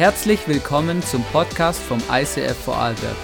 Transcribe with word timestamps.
Herzlich 0.00 0.48
willkommen 0.48 1.02
zum 1.02 1.22
Podcast 1.24 1.78
vom 1.78 2.02
ICF 2.10 2.56
Vorarlberg. 2.64 3.16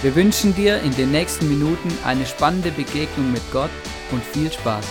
Wir 0.00 0.14
wünschen 0.14 0.54
dir 0.54 0.80
in 0.80 0.96
den 0.96 1.10
nächsten 1.10 1.46
Minuten 1.46 1.92
eine 2.06 2.24
spannende 2.24 2.70
Begegnung 2.70 3.30
mit 3.30 3.42
Gott 3.52 3.68
und 4.10 4.24
viel 4.24 4.50
Spaß. 4.50 4.86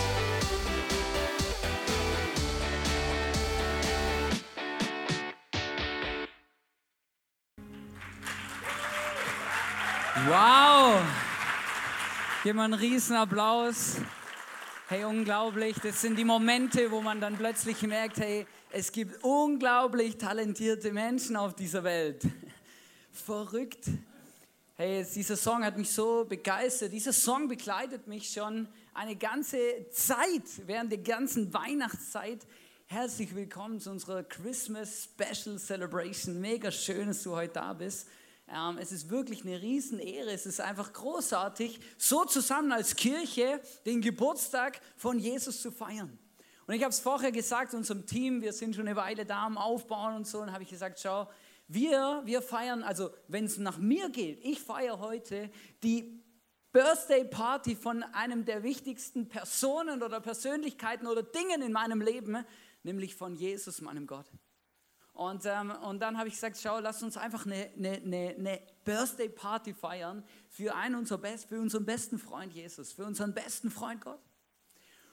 Wow! 10.28 11.00
Hier 12.44 12.54
mal 12.54 12.66
einen 12.66 12.74
riesen 12.74 13.16
Applaus. 13.16 13.96
Hey, 14.88 15.02
unglaublich. 15.02 15.74
Das 15.82 16.00
sind 16.00 16.16
die 16.20 16.24
Momente, 16.24 16.92
wo 16.92 17.00
man 17.00 17.20
dann 17.20 17.36
plötzlich 17.36 17.82
merkt, 17.82 18.18
hey, 18.18 18.46
es 18.72 18.92
gibt 18.92 19.22
unglaublich 19.24 20.16
talentierte 20.16 20.92
Menschen 20.92 21.36
auf 21.36 21.54
dieser 21.54 21.82
Welt. 21.82 22.22
Verrückt. 23.12 23.86
Hey, 24.76 25.04
dieser 25.14 25.36
Song 25.36 25.64
hat 25.64 25.76
mich 25.76 25.90
so 25.90 26.24
begeistert. 26.24 26.92
Dieser 26.92 27.12
Song 27.12 27.48
begleitet 27.48 28.06
mich 28.06 28.30
schon 28.30 28.68
eine 28.94 29.16
ganze 29.16 29.58
Zeit, 29.90 30.44
während 30.66 30.92
der 30.92 31.00
ganzen 31.00 31.52
Weihnachtszeit. 31.52 32.46
Herzlich 32.86 33.34
willkommen 33.34 33.80
zu 33.80 33.90
unserer 33.90 34.22
Christmas 34.22 35.04
Special 35.04 35.58
Celebration. 35.58 36.40
Mega 36.40 36.70
schön, 36.70 37.08
dass 37.08 37.22
du 37.22 37.34
heute 37.34 37.54
da 37.54 37.72
bist. 37.72 38.08
Ähm, 38.48 38.78
es 38.78 38.92
ist 38.92 39.10
wirklich 39.10 39.44
eine 39.44 39.60
Riesenehre. 39.60 40.30
Es 40.30 40.46
ist 40.46 40.60
einfach 40.60 40.92
großartig, 40.92 41.80
so 41.98 42.24
zusammen 42.24 42.72
als 42.72 42.94
Kirche 42.96 43.60
den 43.84 44.00
Geburtstag 44.00 44.80
von 44.96 45.18
Jesus 45.18 45.60
zu 45.60 45.72
feiern. 45.72 46.18
Und 46.70 46.76
ich 46.76 46.84
habe 46.84 46.92
es 46.92 47.00
vorher 47.00 47.32
gesagt 47.32 47.74
unserem 47.74 48.06
Team, 48.06 48.42
wir 48.42 48.52
sind 48.52 48.76
schon 48.76 48.86
eine 48.86 48.94
Weile 48.94 49.26
da 49.26 49.44
am 49.44 49.58
Aufbauen 49.58 50.14
und 50.14 50.24
so, 50.28 50.38
und 50.38 50.52
habe 50.52 50.62
ich 50.62 50.68
gesagt, 50.68 51.00
schau, 51.00 51.28
wir, 51.66 52.22
wir 52.24 52.40
feiern, 52.42 52.84
also 52.84 53.10
wenn 53.26 53.46
es 53.46 53.58
nach 53.58 53.78
mir 53.78 54.08
geht, 54.08 54.38
ich 54.44 54.60
feiere 54.60 55.00
heute 55.00 55.50
die 55.82 56.22
Birthday 56.70 57.24
Party 57.24 57.74
von 57.74 58.04
einem 58.04 58.44
der 58.44 58.62
wichtigsten 58.62 59.28
Personen 59.28 60.04
oder 60.04 60.20
Persönlichkeiten 60.20 61.08
oder 61.08 61.24
Dingen 61.24 61.60
in 61.60 61.72
meinem 61.72 62.00
Leben, 62.00 62.46
nämlich 62.84 63.16
von 63.16 63.34
Jesus, 63.34 63.80
meinem 63.80 64.06
Gott. 64.06 64.30
Und, 65.12 65.42
ähm, 65.46 65.72
und 65.72 65.98
dann 65.98 66.18
habe 66.18 66.28
ich 66.28 66.34
gesagt, 66.34 66.56
schau, 66.62 66.78
lass 66.78 67.02
uns 67.02 67.16
einfach 67.16 67.46
eine, 67.46 67.68
eine, 67.76 67.94
eine, 67.94 68.34
eine 68.38 68.62
Birthday 68.84 69.28
Party 69.28 69.74
feiern 69.74 70.22
für 70.48 70.76
einen 70.76 70.94
unserer 70.94 71.18
Best, 71.18 71.48
für 71.48 71.60
unseren 71.60 71.84
besten 71.84 72.16
Freund 72.16 72.52
Jesus, 72.52 72.92
für 72.92 73.06
unseren 73.06 73.34
besten 73.34 73.72
Freund 73.72 74.02
Gott. 74.02 74.29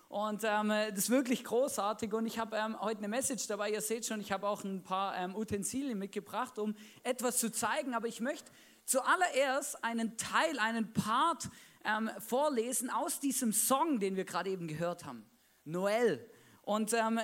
Und 0.10 0.44
ähm, 0.46 0.70
das 0.70 0.98
ist 0.98 1.10
wirklich 1.10 1.44
großartig. 1.44 2.14
Und 2.14 2.26
ich 2.26 2.40
habe 2.40 2.56
ähm, 2.56 2.80
heute 2.80 3.00
eine 3.00 3.10
Message 3.10 3.48
dabei. 3.48 3.72
Ihr 3.72 3.82
seht 3.82 4.06
schon, 4.06 4.22
ich 4.22 4.32
habe 4.32 4.48
auch 4.48 4.64
ein 4.64 4.84
paar 4.84 5.18
ähm, 5.18 5.36
Utensilien 5.36 6.00
mitgebracht, 6.00 6.58
um 6.60 6.76
etwas 7.04 7.38
zu 7.38 7.52
zeigen. 7.52 7.94
Aber 7.94 8.08
ich 8.08 8.22
möchte 8.22 8.50
zuallererst 8.86 9.84
einen 9.84 10.18
Teil, 10.18 10.60
einen 10.60 10.94
Part 10.94 11.50
ähm, 11.84 12.10
vorlesen 12.20 12.90
aus 12.90 13.20
diesem 13.20 13.52
Song, 13.52 14.00
den 14.00 14.16
wir 14.16 14.24
gerade 14.24 14.50
eben 14.50 14.68
gehört 14.68 15.06
haben. 15.06 15.30
Noel. 15.66 16.26
Und 16.62 16.94
ähm, 16.94 17.20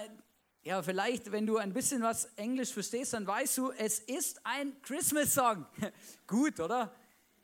ja, 0.64 0.81
vielleicht, 0.81 1.31
wenn 1.31 1.45
du 1.45 1.58
ein 1.58 1.73
bisschen 1.73 2.02
was 2.02 2.26
Englisch 2.36 2.72
verstehst, 2.72 3.14
dann 3.14 3.26
weißt 3.26 3.58
du, 3.58 3.72
es 3.72 4.00
ist 4.00 4.45
ein 4.45 4.81
Christmas-Song. 4.81 5.66
Gut, 6.28 6.59
oder? 6.59 6.94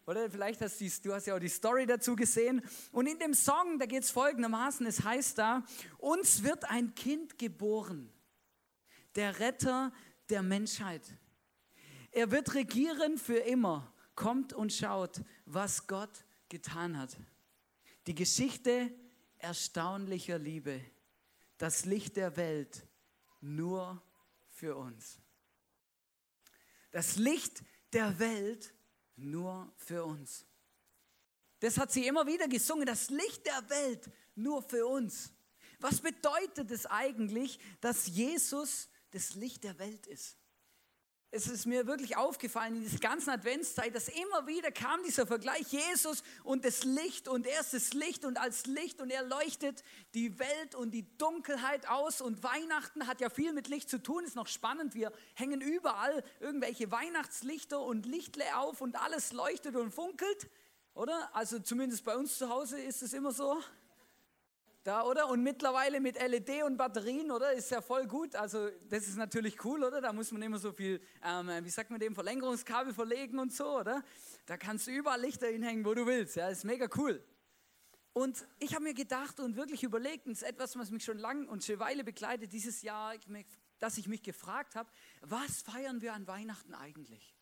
Oder 0.10 0.28
vielleicht 0.28 0.60
hast 0.62 0.82
du, 0.82 0.90
du 1.04 1.14
hast 1.14 1.28
ja 1.28 1.36
auch 1.36 1.40
die 1.40 1.48
Story 1.48 1.86
dazu 1.86 2.16
gesehen. 2.16 2.64
Und 2.92 3.06
in 3.06 3.20
dem 3.20 3.36
Song, 3.36 3.78
da 3.78 3.86
geht 3.86 4.02
es 4.02 4.10
folgendermaßen, 4.10 4.84
es 4.88 5.04
heißt 5.04 5.38
da, 5.38 5.64
uns 6.00 6.42
wird 6.42 6.66
ein 6.66 6.96
Kind 6.96 7.38
geboren, 7.38 8.12
der 9.14 9.40
Retter 9.40 9.94
der 10.30 10.42
Menschheit. 10.42 11.04
Er 12.10 12.32
wird 12.32 12.56
regieren 12.56 13.20
für 13.20 13.38
immer. 13.38 13.94
Kommt 14.16 14.52
und 14.52 14.74
schaut, 14.74 15.22
was 15.46 15.86
Gott 15.86 16.26
getan 16.50 16.98
hat. 16.98 17.16
Die 18.08 18.16
Geschichte 18.16 18.92
erstaunlicher 19.38 20.40
Liebe, 20.40 20.82
das 21.60 21.86
Licht 21.86 22.18
der 22.18 22.36
Welt 22.36 22.84
nur 23.42 24.02
für 24.50 24.76
uns. 24.76 25.20
Das 26.90 27.16
Licht 27.18 27.62
der 27.94 28.18
Welt 28.18 28.74
nur 29.20 29.72
für 29.78 30.04
uns. 30.06 30.46
Das 31.60 31.78
hat 31.78 31.92
sie 31.92 32.08
immer 32.08 32.26
wieder 32.26 32.48
gesungen, 32.48 32.86
das 32.86 33.10
Licht 33.10 33.46
der 33.46 33.70
Welt 33.70 34.10
nur 34.36 34.62
für 34.64 34.88
uns. 34.88 35.34
Was 35.80 36.02
bedeutet 36.02 36.72
es 36.72 36.86
eigentlich, 36.86 37.60
dass 37.82 38.08
Jesus 38.08 38.90
das 39.12 39.36
Licht 39.36 39.64
der 39.64 39.78
Welt 39.80 40.08
ist? 40.08 40.39
Es 41.32 41.48
ist 41.48 41.68
mir 41.68 41.86
wirklich 41.86 42.18
aufgefallen 42.18 42.78
in 42.78 42.82
dieser 42.82 42.98
ganzen 42.98 43.30
Adventszeit, 43.30 43.94
dass 43.94 44.08
immer 44.08 44.48
wieder 44.48 44.72
kam 44.72 45.04
dieser 45.04 45.28
Vergleich 45.28 45.72
Jesus 45.72 46.24
und 46.44 46.66
das 46.66 46.84
Licht 46.84 47.28
und 47.28 47.46
er 47.46 47.60
ist 47.60 47.74
das 47.74 47.94
Licht 47.94 48.26
und 48.26 48.40
als 48.40 48.66
Licht 48.66 49.00
und 49.00 49.12
er 49.12 49.24
leuchtet 49.24 49.84
die 50.16 50.40
Welt 50.40 50.74
und 50.74 50.92
die 50.92 51.06
Dunkelheit 51.18 51.88
aus 51.88 52.22
und 52.22 52.42
Weihnachten 52.42 53.06
hat 53.06 53.22
ja 53.22 53.30
viel 53.30 53.54
mit 53.54 53.68
Licht 53.68 53.90
zu 53.90 54.02
tun, 54.02 54.24
ist 54.26 54.36
noch 54.36 54.48
spannend, 54.48 54.96
wir 54.96 55.12
hängen 55.36 55.62
überall 55.62 56.24
irgendwelche 56.40 56.92
Weihnachtslichter 56.92 57.80
und 57.80 58.08
Lichtle 58.08 58.58
auf 58.58 58.82
und 58.82 59.00
alles 59.00 59.32
leuchtet 59.32 59.76
und 59.76 59.94
funkelt, 59.94 60.50
oder? 60.96 61.30
Also 61.36 61.60
zumindest 61.60 62.06
bei 62.06 62.18
uns 62.18 62.40
zu 62.40 62.50
Hause 62.50 62.82
ist 62.82 63.04
es 63.04 63.14
immer 63.14 63.32
so. 63.32 63.62
Da, 64.84 65.04
oder? 65.04 65.28
Und 65.28 65.44
mittlerweile 65.44 66.00
mit 66.00 66.16
LED 66.16 66.64
und 66.64 66.78
Batterien, 66.78 67.32
oder? 67.32 67.52
Ist 67.52 67.70
ja 67.70 67.82
voll 67.82 68.08
gut. 68.08 68.36
Also, 68.36 68.70
das 68.88 69.08
ist 69.08 69.18
natürlich 69.18 69.64
cool, 69.66 69.84
oder? 69.84 70.00
Da 70.00 70.14
muss 70.14 70.32
man 70.32 70.42
immer 70.42 70.58
so 70.58 70.72
viel, 70.72 71.02
ähm, 71.22 71.50
wie 71.64 71.70
sagt 71.70 71.90
man 71.90 72.00
dem, 72.00 72.16
Verlängerungskabel 72.16 72.94
verlegen 72.94 73.40
und 73.40 73.54
so, 73.54 73.80
oder? 73.80 74.04
Da 74.46 74.56
kannst 74.58 74.88
du 74.88 74.92
überall 74.92 75.20
Lichter 75.20 75.48
hinhängen, 75.48 75.84
wo 75.84 75.94
du 75.94 76.06
willst. 76.06 76.38
Ja, 76.38 76.48
ist 76.48 76.64
mega 76.64 76.88
cool. 76.96 77.22
Und 78.14 78.48
ich 78.60 78.74
habe 78.74 78.84
mir 78.84 78.94
gedacht 78.94 79.40
und 79.40 79.56
wirklich 79.56 79.84
überlegt, 79.84 80.26
und 80.26 80.34
es 80.34 80.42
ist 80.42 80.48
etwas, 80.48 80.78
was 80.78 80.92
mich 80.92 81.04
schon 81.04 81.18
lange 81.18 81.48
und 81.48 81.64
schon 81.64 81.80
Weile 81.80 82.04
begleitet, 82.04 82.54
dieses 82.54 82.82
Jahr, 82.82 83.16
dass 83.80 83.98
ich 83.98 84.08
mich 84.08 84.24
gefragt 84.24 84.76
habe, 84.76 84.90
was 85.22 85.62
feiern 85.62 86.02
wir 86.02 86.14
an 86.14 86.26
Weihnachten 86.26 86.74
eigentlich? 86.74 87.36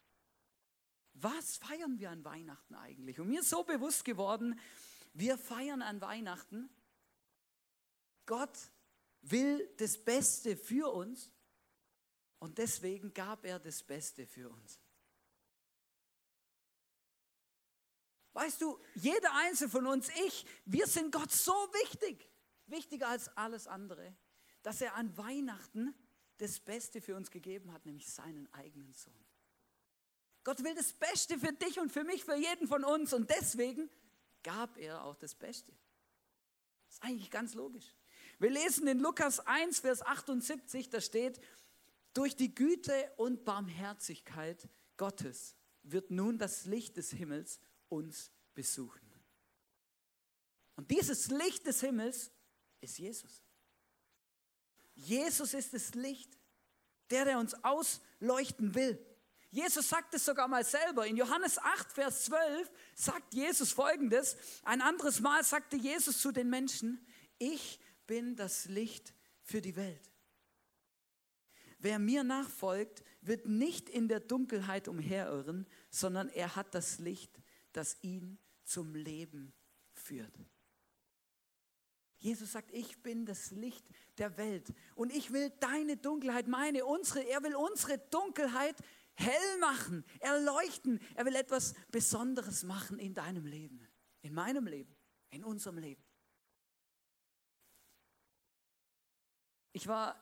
Was 1.14 1.58
feiern 1.58 2.00
wir 2.00 2.12
an 2.12 2.24
Weihnachten 2.26 2.76
eigentlich? 2.76 3.20
Und 3.20 3.30
mir 3.30 3.40
ist 3.40 3.50
so 3.50 3.64
bewusst 3.64 4.06
geworden, 4.06 4.60
wir 5.14 5.38
feiern 5.38 5.82
an 5.82 6.00
Weihnachten, 6.02 6.70
Gott 8.28 8.56
will 9.22 9.68
das 9.78 9.98
Beste 9.98 10.56
für 10.56 10.94
uns 10.94 11.32
und 12.40 12.60
deswegen 12.60 13.14
gab 13.14 13.44
er 13.46 13.58
das 13.58 13.82
Beste 13.82 14.28
für 14.28 14.50
uns. 14.50 14.80
Weißt 18.34 18.62
du, 18.62 18.80
jeder 18.94 19.34
einzelne 19.34 19.72
von 19.72 19.88
uns, 19.88 20.10
ich, 20.28 20.46
wir 20.66 20.86
sind 20.86 21.12
Gott 21.12 21.32
so 21.32 21.52
wichtig, 21.52 22.30
wichtiger 22.68 23.08
als 23.08 23.30
alles 23.36 23.66
andere, 23.66 24.16
dass 24.62 24.82
er 24.82 24.94
an 24.94 25.18
Weihnachten 25.18 25.96
das 26.38 26.60
Beste 26.60 27.02
für 27.02 27.16
uns 27.16 27.32
gegeben 27.32 27.74
hat, 27.74 27.86
nämlich 27.88 28.08
seinen 28.08 28.52
eigenen 28.54 28.94
Sohn. 28.94 29.26
Gott 30.44 30.64
will 30.64 30.76
das 30.76 30.94
Beste 30.94 31.40
für 31.40 31.52
dich 31.52 31.80
und 31.80 31.92
für 31.92 32.04
mich, 32.04 32.24
für 32.24 32.36
jeden 32.36 32.68
von 32.68 32.84
uns 32.84 33.12
und 33.12 33.30
deswegen 33.30 33.90
gab 34.44 34.78
er 34.78 35.04
auch 35.04 35.16
das 35.16 35.34
Beste. 35.34 35.72
Das 36.86 36.98
ist 36.98 37.04
eigentlich 37.04 37.32
ganz 37.32 37.56
logisch. 37.56 37.96
Wir 38.40 38.52
lesen 38.52 38.88
in 38.88 39.00
Lukas 39.00 39.40
1, 39.40 39.80
Vers 39.80 40.02
78, 40.02 40.90
da 40.90 41.02
steht, 41.02 41.40
durch 42.14 42.36
die 42.36 42.54
Güte 42.54 43.12
und 43.18 43.46
Barmherzigkeit 43.46 44.68
Gottes 44.96 45.56
wird 45.84 46.12
nun 46.12 46.38
das 46.38 46.66
Licht 46.66 46.98
des 46.98 47.12
Himmels 47.12 47.60
uns 47.90 48.32
besuchen. 48.54 49.02
Und 50.76 50.92
dieses 50.92 51.30
Licht 51.30 51.66
des 51.66 51.82
Himmels 51.82 52.32
ist 52.82 53.00
Jesus. 53.00 53.44
Jesus 54.96 55.54
ist 55.54 55.74
das 55.74 55.96
Licht, 55.96 56.38
der, 57.10 57.26
der 57.26 57.40
uns 57.40 57.56
ausleuchten 57.64 58.76
will. 58.76 59.04
Jesus 59.50 59.90
sagt 59.90 60.14
es 60.14 60.26
sogar 60.26 60.48
mal 60.48 60.66
selber. 60.66 61.08
In 61.08 61.18
Johannes 61.18 61.58
8, 61.58 61.92
Vers 61.92 62.26
12 62.26 62.72
sagt 62.94 63.34
Jesus 63.34 63.72
folgendes. 63.72 64.36
Ein 64.64 64.82
anderes 64.82 65.20
Mal 65.20 65.44
sagte 65.44 65.78
Jesus 65.78 66.20
zu 66.20 66.32
den 66.32 66.50
Menschen, 66.50 67.04
ich 67.40 67.80
bin 68.08 68.36
das 68.36 68.66
Licht 68.66 69.14
für 69.42 69.62
die 69.62 69.76
Welt. 69.76 70.12
Wer 71.80 72.00
mir 72.00 72.24
nachfolgt, 72.24 73.04
wird 73.22 73.46
nicht 73.46 73.90
in 73.90 74.08
der 74.08 74.20
Dunkelheit 74.20 74.88
umherirren, 74.88 75.68
sondern 75.90 76.30
er 76.30 76.56
hat 76.56 76.74
das 76.74 76.98
Licht, 76.98 77.40
das 77.72 77.98
ihn 78.02 78.40
zum 78.64 78.96
Leben 78.96 79.54
führt. 79.94 80.34
Jesus 82.20 82.54
sagt, 82.54 82.72
ich 82.72 83.04
bin 83.04 83.26
das 83.26 83.52
Licht 83.52 83.86
der 84.18 84.38
Welt 84.38 84.74
und 84.96 85.14
ich 85.14 85.32
will 85.32 85.52
deine 85.60 85.98
Dunkelheit, 85.98 86.48
meine, 86.48 86.84
unsere, 86.84 87.22
er 87.28 87.44
will 87.44 87.56
unsere 87.56 88.00
Dunkelheit 88.10 88.76
hell 89.14 89.58
machen, 89.60 90.04
erleuchten. 90.20 91.00
Er 91.14 91.26
will 91.26 91.36
etwas 91.36 91.76
Besonderes 91.92 92.64
machen 92.64 92.98
in 92.98 93.14
deinem 93.14 93.46
Leben, 93.46 93.88
in 94.22 94.34
meinem 94.34 94.66
Leben, 94.66 94.96
in 95.30 95.44
unserem 95.44 95.78
Leben. 95.78 96.07
Ich 99.78 99.88
war 99.88 100.16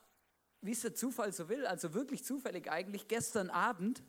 wie 0.60 0.72
es 0.72 0.82
der 0.82 0.94
Zufall 0.94 1.32
so 1.32 1.48
will, 1.48 1.66
also 1.66 1.94
wirklich 1.94 2.24
zufällig 2.24 2.70
eigentlich, 2.70 3.08
gestern 3.08 3.48
Abend, 3.48 4.02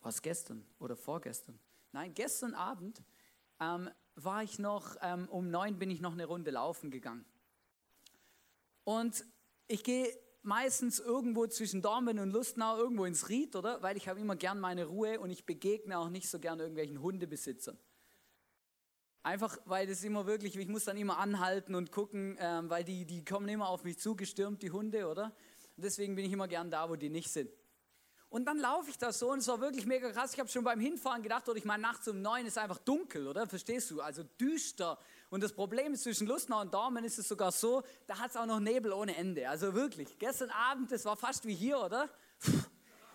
was 0.00 0.22
gestern 0.22 0.64
oder 0.78 0.96
vorgestern? 0.96 1.58
Nein, 1.90 2.14
gestern 2.14 2.54
Abend 2.54 3.02
ähm, 3.58 3.90
war 4.14 4.44
ich 4.44 4.60
noch, 4.60 4.96
ähm, 5.02 5.28
um 5.28 5.50
neun 5.50 5.80
bin 5.80 5.90
ich 5.90 6.00
noch 6.00 6.12
eine 6.12 6.26
Runde 6.26 6.52
laufen 6.52 6.92
gegangen. 6.92 7.24
Und 8.84 9.24
ich 9.66 9.82
gehe 9.82 10.16
meistens 10.42 11.00
irgendwo 11.00 11.48
zwischen 11.48 11.82
Dormen 11.82 12.20
und 12.20 12.30
Lustnau 12.30 12.76
irgendwo 12.76 13.06
ins 13.06 13.28
Ried, 13.28 13.56
oder? 13.56 13.82
Weil 13.82 13.96
ich 13.96 14.08
habe 14.08 14.20
immer 14.20 14.36
gern 14.36 14.60
meine 14.60 14.84
Ruhe 14.84 15.18
und 15.18 15.30
ich 15.30 15.46
begegne 15.46 15.98
auch 15.98 16.10
nicht 16.10 16.28
so 16.28 16.38
gern 16.38 16.60
irgendwelchen 16.60 17.02
Hundebesitzern. 17.02 17.76
Einfach, 19.28 19.58
weil 19.66 19.86
das 19.86 20.02
immer 20.04 20.24
wirklich, 20.24 20.56
ich 20.56 20.68
muss 20.68 20.86
dann 20.86 20.96
immer 20.96 21.18
anhalten 21.18 21.74
und 21.74 21.92
gucken, 21.92 22.38
ähm, 22.40 22.70
weil 22.70 22.82
die, 22.82 23.04
die 23.04 23.26
kommen 23.26 23.46
immer 23.50 23.68
auf 23.68 23.84
mich 23.84 23.98
zugestürmt, 23.98 24.62
die 24.62 24.70
Hunde, 24.70 25.06
oder? 25.06 25.34
Und 25.76 25.84
deswegen 25.84 26.14
bin 26.16 26.24
ich 26.24 26.32
immer 26.32 26.48
gern 26.48 26.70
da, 26.70 26.88
wo 26.88 26.96
die 26.96 27.10
nicht 27.10 27.30
sind. 27.30 27.50
Und 28.30 28.46
dann 28.46 28.58
laufe 28.58 28.88
ich 28.88 28.96
da 28.96 29.12
so 29.12 29.30
und 29.30 29.40
es 29.40 29.48
war 29.48 29.60
wirklich 29.60 29.84
mega 29.84 30.10
krass. 30.12 30.32
Ich 30.32 30.40
habe 30.40 30.48
schon 30.48 30.64
beim 30.64 30.80
Hinfahren 30.80 31.22
gedacht, 31.22 31.46
oder 31.46 31.58
ich 31.58 31.66
meine, 31.66 31.82
nachts 31.82 32.08
um 32.08 32.22
neun 32.22 32.46
ist 32.46 32.56
einfach 32.56 32.78
dunkel, 32.78 33.28
oder? 33.28 33.46
Verstehst 33.46 33.90
du? 33.90 34.00
Also 34.00 34.22
düster. 34.40 34.98
Und 35.28 35.42
das 35.42 35.52
Problem 35.52 35.92
ist, 35.92 36.04
zwischen 36.04 36.26
Lustnau 36.26 36.62
und 36.62 36.72
Dormen 36.72 37.04
ist 37.04 37.18
es 37.18 37.28
sogar 37.28 37.52
so, 37.52 37.82
da 38.06 38.18
hat 38.20 38.30
es 38.30 38.36
auch 38.38 38.46
noch 38.46 38.60
Nebel 38.60 38.94
ohne 38.94 39.14
Ende. 39.14 39.46
Also 39.46 39.74
wirklich, 39.74 40.18
gestern 40.18 40.48
Abend, 40.48 40.90
das 40.90 41.04
war 41.04 41.18
fast 41.18 41.44
wie 41.46 41.54
hier, 41.54 41.78
oder? 41.78 42.08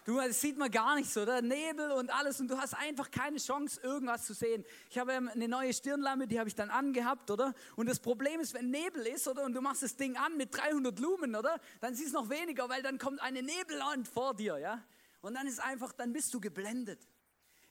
Du, 0.05 0.17
das 0.17 0.41
sieht 0.41 0.57
man 0.57 0.69
gar 0.69 0.95
nicht 0.95 1.09
so, 1.09 1.21
oder? 1.21 1.41
Nebel 1.41 1.91
und 1.91 2.13
alles 2.13 2.41
und 2.41 2.49
du 2.49 2.57
hast 2.57 2.73
einfach 2.73 3.09
keine 3.09 3.37
Chance, 3.37 3.79
irgendwas 3.81 4.25
zu 4.25 4.33
sehen. 4.33 4.65
Ich 4.89 4.97
habe 4.97 5.13
ähm, 5.13 5.29
eine 5.29 5.47
neue 5.47 5.73
Stirnlampe, 5.73 6.27
die 6.27 6.39
habe 6.39 6.49
ich 6.49 6.55
dann 6.55 6.69
angehabt, 6.69 7.31
oder? 7.31 7.53
Und 7.77 7.87
das 7.87 8.01
Problem 8.01 8.41
ist, 8.41 8.53
wenn 8.53 8.69
Nebel 8.69 9.07
ist, 9.07 9.27
oder? 9.29 9.43
Und 9.43 9.53
du 9.53 9.61
machst 9.61 9.81
das 9.81 9.95
Ding 9.95 10.17
an 10.17 10.35
mit 10.35 10.55
300 10.55 10.99
Lumen, 10.99 11.35
oder? 11.35 11.57
Dann 11.79 11.95
siehst 11.95 12.13
du 12.13 12.19
noch 12.21 12.29
weniger, 12.29 12.67
weil 12.67 12.81
dann 12.81 12.97
kommt 12.97 13.21
eine 13.21 13.41
Nebelwand 13.41 14.09
vor 14.09 14.33
dir, 14.33 14.57
ja? 14.57 14.83
Und 15.21 15.35
dann 15.35 15.47
ist 15.47 15.61
einfach, 15.61 15.93
dann 15.93 16.11
bist 16.11 16.33
du 16.33 16.41
geblendet. 16.41 17.07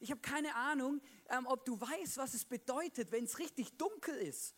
Ich 0.00 0.10
habe 0.10 0.22
keine 0.22 0.54
Ahnung, 0.54 1.02
ähm, 1.28 1.46
ob 1.46 1.66
du 1.66 1.78
weißt, 1.78 2.16
was 2.16 2.32
es 2.32 2.46
bedeutet, 2.46 3.12
wenn 3.12 3.24
es 3.24 3.38
richtig 3.38 3.76
dunkel 3.76 4.16
ist. 4.16 4.54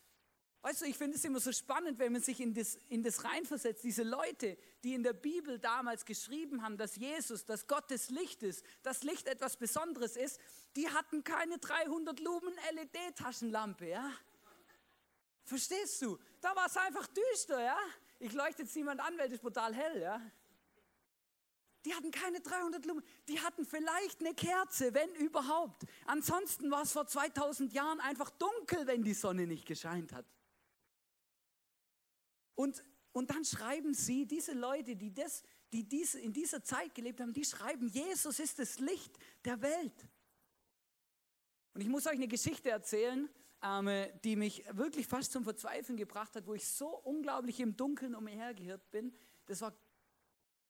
Weißt 0.65 0.81
du, 0.81 0.85
ich 0.85 0.97
finde 0.97 1.15
es 1.15 1.23
immer 1.23 1.39
so 1.39 1.51
spannend, 1.51 1.99
wenn 1.99 2.11
man 2.11 2.23
sich 2.23 2.39
in 2.39 2.55
das, 2.55 2.79
in 2.89 3.03
das 3.03 3.23
reinversetzt. 3.23 3.83
Diese 3.83 4.01
Leute, 4.01 4.57
die 4.83 4.95
in 4.95 5.03
der 5.03 5.13
Bibel 5.13 5.59
damals 5.59 6.05
geschrieben 6.05 6.63
haben, 6.63 6.75
dass 6.75 6.95
Jesus, 6.95 7.45
dass 7.45 7.67
Gott 7.67 7.91
das 7.91 8.09
Licht 8.09 8.41
ist, 8.41 8.65
dass 8.81 9.03
Licht 9.03 9.27
etwas 9.27 9.57
Besonderes 9.57 10.15
ist, 10.17 10.39
die 10.75 10.89
hatten 10.89 11.23
keine 11.23 11.59
300 11.59 12.19
Lumen 12.19 12.55
LED-Taschenlampe, 12.71 13.89
ja? 13.89 14.11
Verstehst 15.43 16.01
du? 16.01 16.17
Da 16.41 16.55
war 16.55 16.65
es 16.65 16.75
einfach 16.77 17.05
düster, 17.05 17.63
ja? 17.63 17.77
Ich 18.17 18.33
leuchte 18.33 18.63
jetzt 18.63 18.75
niemand 18.75 19.01
an, 19.01 19.15
weil 19.19 19.29
das 19.29 19.37
brutal 19.37 19.71
hell, 19.71 20.01
ja? 20.01 20.19
Die 21.85 21.93
hatten 21.93 22.09
keine 22.09 22.41
300 22.41 22.83
Lumen, 22.87 23.03
die 23.27 23.39
hatten 23.39 23.67
vielleicht 23.67 24.19
eine 24.19 24.33
Kerze, 24.33 24.95
wenn 24.95 25.13
überhaupt. 25.13 25.85
Ansonsten 26.07 26.71
war 26.71 26.81
es 26.81 26.91
vor 26.91 27.05
2000 27.05 27.71
Jahren 27.71 27.99
einfach 27.99 28.31
dunkel, 28.31 28.87
wenn 28.87 29.03
die 29.03 29.13
Sonne 29.13 29.45
nicht 29.45 29.67
gescheint 29.67 30.11
hat. 30.11 30.25
Und, 32.55 32.83
und 33.11 33.29
dann 33.29 33.45
schreiben 33.45 33.93
sie, 33.93 34.25
diese 34.25 34.53
Leute, 34.53 34.95
die, 34.95 35.13
das, 35.13 35.43
die 35.71 35.87
diese, 35.87 36.19
in 36.19 36.33
dieser 36.33 36.63
Zeit 36.63 36.95
gelebt 36.95 37.21
haben, 37.21 37.33
die 37.33 37.45
schreiben, 37.45 37.87
Jesus 37.87 38.39
ist 38.39 38.59
das 38.59 38.79
Licht 38.79 39.17
der 39.43 39.61
Welt. 39.61 40.07
Und 41.73 41.81
ich 41.81 41.87
muss 41.87 42.07
euch 42.07 42.13
eine 42.13 42.27
Geschichte 42.27 42.69
erzählen, 42.69 43.29
ähm, 43.61 43.89
die 44.23 44.35
mich 44.35 44.63
wirklich 44.71 45.07
fast 45.07 45.31
zum 45.31 45.43
Verzweifeln 45.43 45.97
gebracht 45.97 46.35
hat, 46.35 46.47
wo 46.47 46.53
ich 46.53 46.67
so 46.67 46.87
unglaublich 46.87 47.59
im 47.59 47.75
Dunkeln 47.75 48.15
umhergehört 48.15 48.89
bin. 48.91 49.13
Das 49.45 49.61
war 49.61 49.73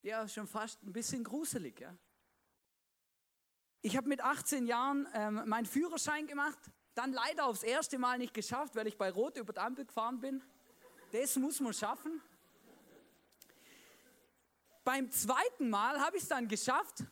ja 0.02 0.26
schon 0.26 0.46
fast 0.46 0.82
ein 0.82 0.92
bisschen 0.92 1.22
gruselig. 1.22 1.80
Ja? 1.80 1.96
Ich 3.82 3.96
habe 3.96 4.08
mit 4.08 4.20
18 4.20 4.66
Jahren 4.66 5.06
ähm, 5.14 5.42
meinen 5.46 5.66
Führerschein 5.66 6.26
gemacht, 6.26 6.58
dann 6.94 7.12
leider 7.12 7.46
aufs 7.46 7.62
erste 7.62 7.98
Mal 7.98 8.18
nicht 8.18 8.34
geschafft, 8.34 8.74
weil 8.74 8.86
ich 8.86 8.96
bei 8.96 9.10
Rot 9.10 9.36
über 9.36 9.52
die 9.52 9.60
Ampel 9.60 9.84
gefahren 9.84 10.18
bin. 10.18 10.42
Das 11.18 11.34
muss 11.36 11.60
man 11.60 11.72
schaffen. 11.72 12.20
Beim 14.84 15.10
zweiten 15.10 15.70
Mal 15.70 15.98
habe 15.98 16.18
ich 16.18 16.24
es 16.24 16.28
dann 16.28 16.46
geschafft. 16.46 17.04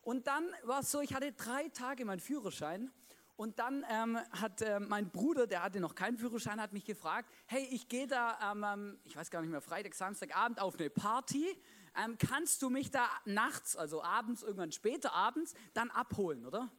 Und 0.00 0.26
dann 0.26 0.48
war 0.62 0.80
es 0.80 0.90
so, 0.90 1.02
ich 1.02 1.12
hatte 1.12 1.30
drei 1.32 1.68
Tage 1.68 2.06
meinen 2.06 2.20
Führerschein. 2.20 2.90
Und 3.36 3.58
dann 3.58 3.84
ähm, 3.90 4.18
hat 4.30 4.62
äh, 4.62 4.80
mein 4.80 5.10
Bruder, 5.10 5.46
der 5.46 5.62
hatte 5.62 5.78
noch 5.78 5.94
keinen 5.94 6.16
Führerschein, 6.16 6.58
hat 6.58 6.72
mich 6.72 6.86
gefragt, 6.86 7.28
hey, 7.44 7.68
ich 7.70 7.86
gehe 7.88 8.06
da, 8.06 8.50
ähm, 8.50 8.98
ich 9.04 9.14
weiß 9.14 9.30
gar 9.30 9.42
nicht 9.42 9.50
mehr, 9.50 9.60
Freitag, 9.60 9.94
Samstagabend 9.94 10.58
auf 10.58 10.78
eine 10.78 10.88
Party 10.88 11.54
ähm, 12.02 12.16
kannst 12.16 12.62
du 12.62 12.70
mich 12.70 12.90
da 12.90 13.06
nachts, 13.26 13.76
also 13.76 14.02
abends, 14.02 14.42
irgendwann 14.42 14.72
später 14.72 15.12
abends, 15.12 15.52
dann 15.74 15.90
abholen, 15.90 16.46
oder? 16.46 16.70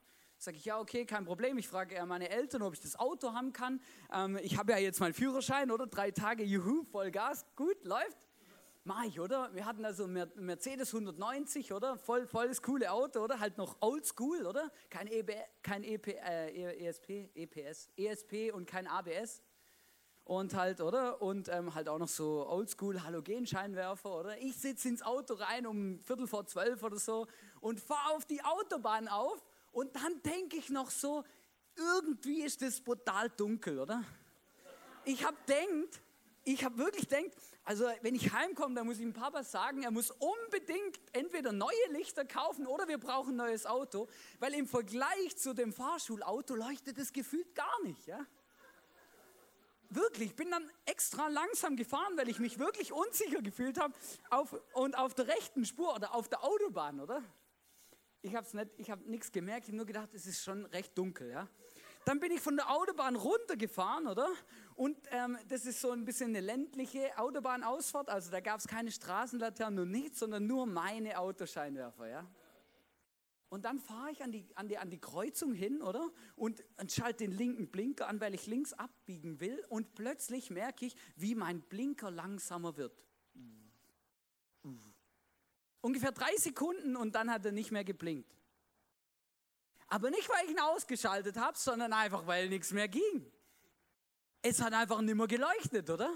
Sag 0.44 0.57
ich, 0.57 0.66
ja, 0.66 0.78
okay, 0.78 1.06
kein 1.06 1.24
Problem. 1.24 1.57
Ich 1.57 1.69
frage 1.69 2.06
meine 2.06 2.30
Eltern, 2.30 2.63
ob 2.63 2.74
ich 2.74 2.81
das 2.81 3.00
Auto 3.00 3.31
haben 3.31 3.54
kann. 3.54 3.80
Ähm, 4.13 4.38
ich 4.44 4.57
habe 4.57 4.74
ja 4.74 4.78
jetzt 4.78 5.00
meinen 5.00 5.13
Führerschein, 5.13 5.72
oder? 5.72 5.88
Drei 5.88 6.12
Tage, 6.12 6.44
juhu, 6.44 6.84
voll 6.84 7.12
Gas, 7.12 7.45
gut, 7.56 7.86
läuft. 7.86 8.28
Mach 8.84 9.06
ich, 9.06 9.22
oder? 9.22 9.56
Wir 9.56 9.66
hatten 9.66 9.86
also 9.86 10.06
Mercedes 10.06 10.94
190, 10.94 11.72
oder? 11.72 11.98
Voll, 11.98 12.28
voll 12.28 12.50
das 12.50 12.62
coole 12.62 12.92
Auto, 12.92 13.22
oder? 13.22 13.40
Halt 13.40 13.57
noch 13.57 13.78
oldschool, 13.80 14.45
oder? 14.45 14.69
Kein, 14.90 15.07
EB, 15.07 15.31
kein 15.62 15.81
EP, 15.86 16.07
äh, 16.07 16.89
ESP, 16.89 17.30
EPS, 17.36 17.89
ESP 17.96 18.51
und 18.51 18.66
kein 18.66 18.86
ABS 18.86 19.42
und 20.25 20.56
halt, 20.56 20.81
oder? 20.81 21.22
Und 21.22 21.48
ähm, 21.48 21.74
halt 21.74 21.88
auch 21.88 22.00
noch 22.00 22.10
so 22.10 22.46
Oldschool 22.50 23.01
Halogenscheinwerfer, 23.01 24.19
oder? 24.19 24.38
Ich 24.39 24.57
sitze 24.57 24.89
ins 24.89 25.04
Auto 25.04 25.36
rein 25.36 25.66
um 25.66 26.01
Viertel 26.01 26.28
vor 26.28 26.46
zwölf 26.48 26.84
oder 26.84 27.00
so 27.00 27.28
und 27.62 27.80
fahre 27.80 28.13
auf 28.13 28.25
die 28.25 28.44
Autobahn 28.44 29.07
auf 29.07 29.42
und 29.74 29.96
dann 29.96 30.22
denke 30.24 30.58
ich 30.58 30.70
noch 30.70 30.90
so, 30.90 31.24
irgendwie 31.75 32.44
ist 32.44 32.62
das 32.62 32.80
brutal 32.80 33.30
dunkel, 33.30 33.80
oder? 33.80 34.04
Ich 35.06 35.25
habe 35.25 35.36
denkt, 35.48 36.02
ich 36.46 36.64
habe 36.64 36.78
wirklich 36.78 37.08
denkt, 37.08 37.36
also 37.64 37.86
wenn 38.02 38.16
ich 38.16 38.31
heimkomme, 38.31 38.75
dann 38.75 38.86
muss 38.86 38.98
ich 38.98 39.04
dem 39.04 39.14
Papa 39.14 39.44
sagen, 39.44 39.84
er 39.84 39.92
muss 39.92 40.12
unbedingt 40.12 41.00
entweder 41.14 41.52
neue 41.52 41.92
Lichter 41.92 42.25
kaufen 42.25 42.68
oder 42.68 42.88
wir 42.88 42.98
brauchen 42.98 43.31
ein 43.31 43.38
neues 43.38 43.66
Auto, 43.66 44.08
weil 44.40 44.54
im 44.54 44.68
Vergleich 44.68 45.38
zu 45.38 45.54
dem 45.54 45.74
Fahrschulauto 45.74 46.56
leuchtet 46.56 46.98
es 46.98 47.12
gefühlt 47.12 47.56
gar 47.56 47.84
nicht, 47.84 48.06
ja? 48.06 48.25
wirklich, 49.96 50.30
ich 50.30 50.36
bin 50.36 50.52
dann 50.52 50.70
extra 50.86 51.28
langsam 51.28 51.75
gefahren, 51.75 52.18
weil 52.18 52.30
ich 52.30 52.40
mich 52.40 52.60
wirklich 52.60 52.92
unsicher 52.92 53.42
gefühlt 53.42 53.80
habe 53.80 53.94
auf, 54.30 54.56
und 54.74 54.98
auf 54.98 55.13
der 55.13 55.27
rechten 55.27 55.65
Spur 55.65 55.96
oder 55.96 56.13
auf 56.15 56.27
der 56.30 56.44
Autobahn, 56.44 57.00
oder? 57.00 57.24
Ich 58.25 58.36
habe 58.36 58.48
nicht, 58.58 58.72
ich 58.77 58.89
habe 58.89 59.03
nichts 59.10 59.32
gemerkt, 59.32 59.65
ich 59.65 59.70
habe 59.70 59.77
nur 59.77 59.86
gedacht, 59.86 60.13
es 60.13 60.25
ist 60.25 60.44
schon 60.44 60.65
recht 60.68 60.98
dunkel, 60.98 61.30
ja. 61.30 61.48
Dann 62.06 62.20
bin 62.20 62.32
ich 62.32 62.39
von 62.39 62.56
der 62.56 62.70
Autobahn 62.70 63.15
runtergefahren, 63.15 64.08
oder? 64.08 64.27
Und 64.75 64.98
ähm, 65.12 65.38
das 65.50 65.65
ist 65.65 65.82
so 65.82 65.92
ein 65.92 66.06
bisschen 66.06 66.30
eine 66.30 66.39
ländliche 66.39 67.18
Autobahnausfahrt, 67.18 68.10
also 68.10 68.32
da 68.32 68.39
gab 68.39 68.60
es 68.60 68.68
keine 68.68 68.92
Straßenlaternen 68.92 69.80
und 69.84 69.92
nichts, 69.92 70.20
sondern 70.20 70.48
nur 70.48 70.65
meine 70.65 71.20
Autoscheinwerfer, 71.20 72.08
ja. 72.08 72.27
Und 73.50 73.65
dann 73.65 73.77
fahre 73.77 74.10
ich 74.10 74.24
an 74.24 74.32
die, 74.32 74.48
an, 74.56 74.68
die, 74.68 74.77
an 74.80 74.89
die 74.89 75.00
Kreuzung 75.00 75.53
hin, 75.53 75.84
oder? 75.84 76.10
Und, 76.36 76.63
und 76.80 76.92
schalte 76.92 77.25
den 77.25 77.34
linken 77.34 77.68
Blinker 77.68 78.08
an, 78.08 78.20
weil 78.20 78.34
ich 78.34 78.48
links 78.48 78.74
abbiegen 78.74 79.42
will. 79.42 79.63
Und 79.70 79.94
plötzlich 79.94 80.50
merke 80.50 80.88
ich, 80.88 80.96
wie 81.18 81.36
mein 81.36 81.62
Blinker 81.62 82.10
langsamer 82.10 82.77
wird. 82.77 83.03
Ungefähr 85.84 86.13
drei 86.13 86.34
Sekunden 86.38 86.96
und 86.96 87.13
dann 87.13 87.30
hat 87.30 87.46
er 87.46 87.52
nicht 87.52 87.70
mehr 87.70 87.84
geblinkt. 87.84 88.34
Aber 89.88 90.10
nicht, 90.10 90.30
weil 90.30 90.46
ich 90.46 90.52
ihn 90.52 90.60
ausgeschaltet 90.62 91.36
habe, 91.36 91.58
sondern 91.58 91.92
einfach, 91.92 92.25
weil 92.25 92.48
nichts 92.48 92.72
mehr 92.72 92.88
ging. 92.88 93.30
Es 94.42 94.62
hat 94.62 94.72
einfach 94.72 95.02
nicht 95.02 95.16
mehr 95.16 95.28
geleuchtet, 95.28 95.90
oder? 95.90 96.10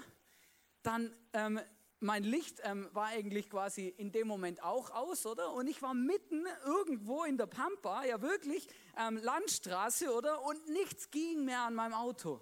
Dann 0.84 1.14
ähm, 1.34 1.60
mein 2.00 2.24
Licht 2.24 2.62
ähm, 2.64 2.88
war 2.94 3.08
eigentlich 3.08 3.50
quasi 3.50 3.90
in 3.90 4.14
dem 4.14 4.26
Moment 4.26 4.64
auch 4.64 4.90
aus, 4.92 5.26
oder? 5.26 5.52
Und 5.52 5.68
ich 5.68 5.82
war 5.82 5.94
mitten 5.94 6.46
irgendwo 6.64 7.26
in 7.26 7.38
der 7.38 7.48
Pampa, 7.48 8.06
ja 8.06 8.22
wirklich, 8.22 8.70
ähm, 8.98 9.18
Landstraße, 9.18 10.14
oder? 10.16 10.44
Und 10.44 10.70
nichts 10.70 11.12
ging 11.12 11.44
mehr 11.44 11.64
an 11.64 11.76
meinem 11.76 11.94
Auto. 11.94 12.40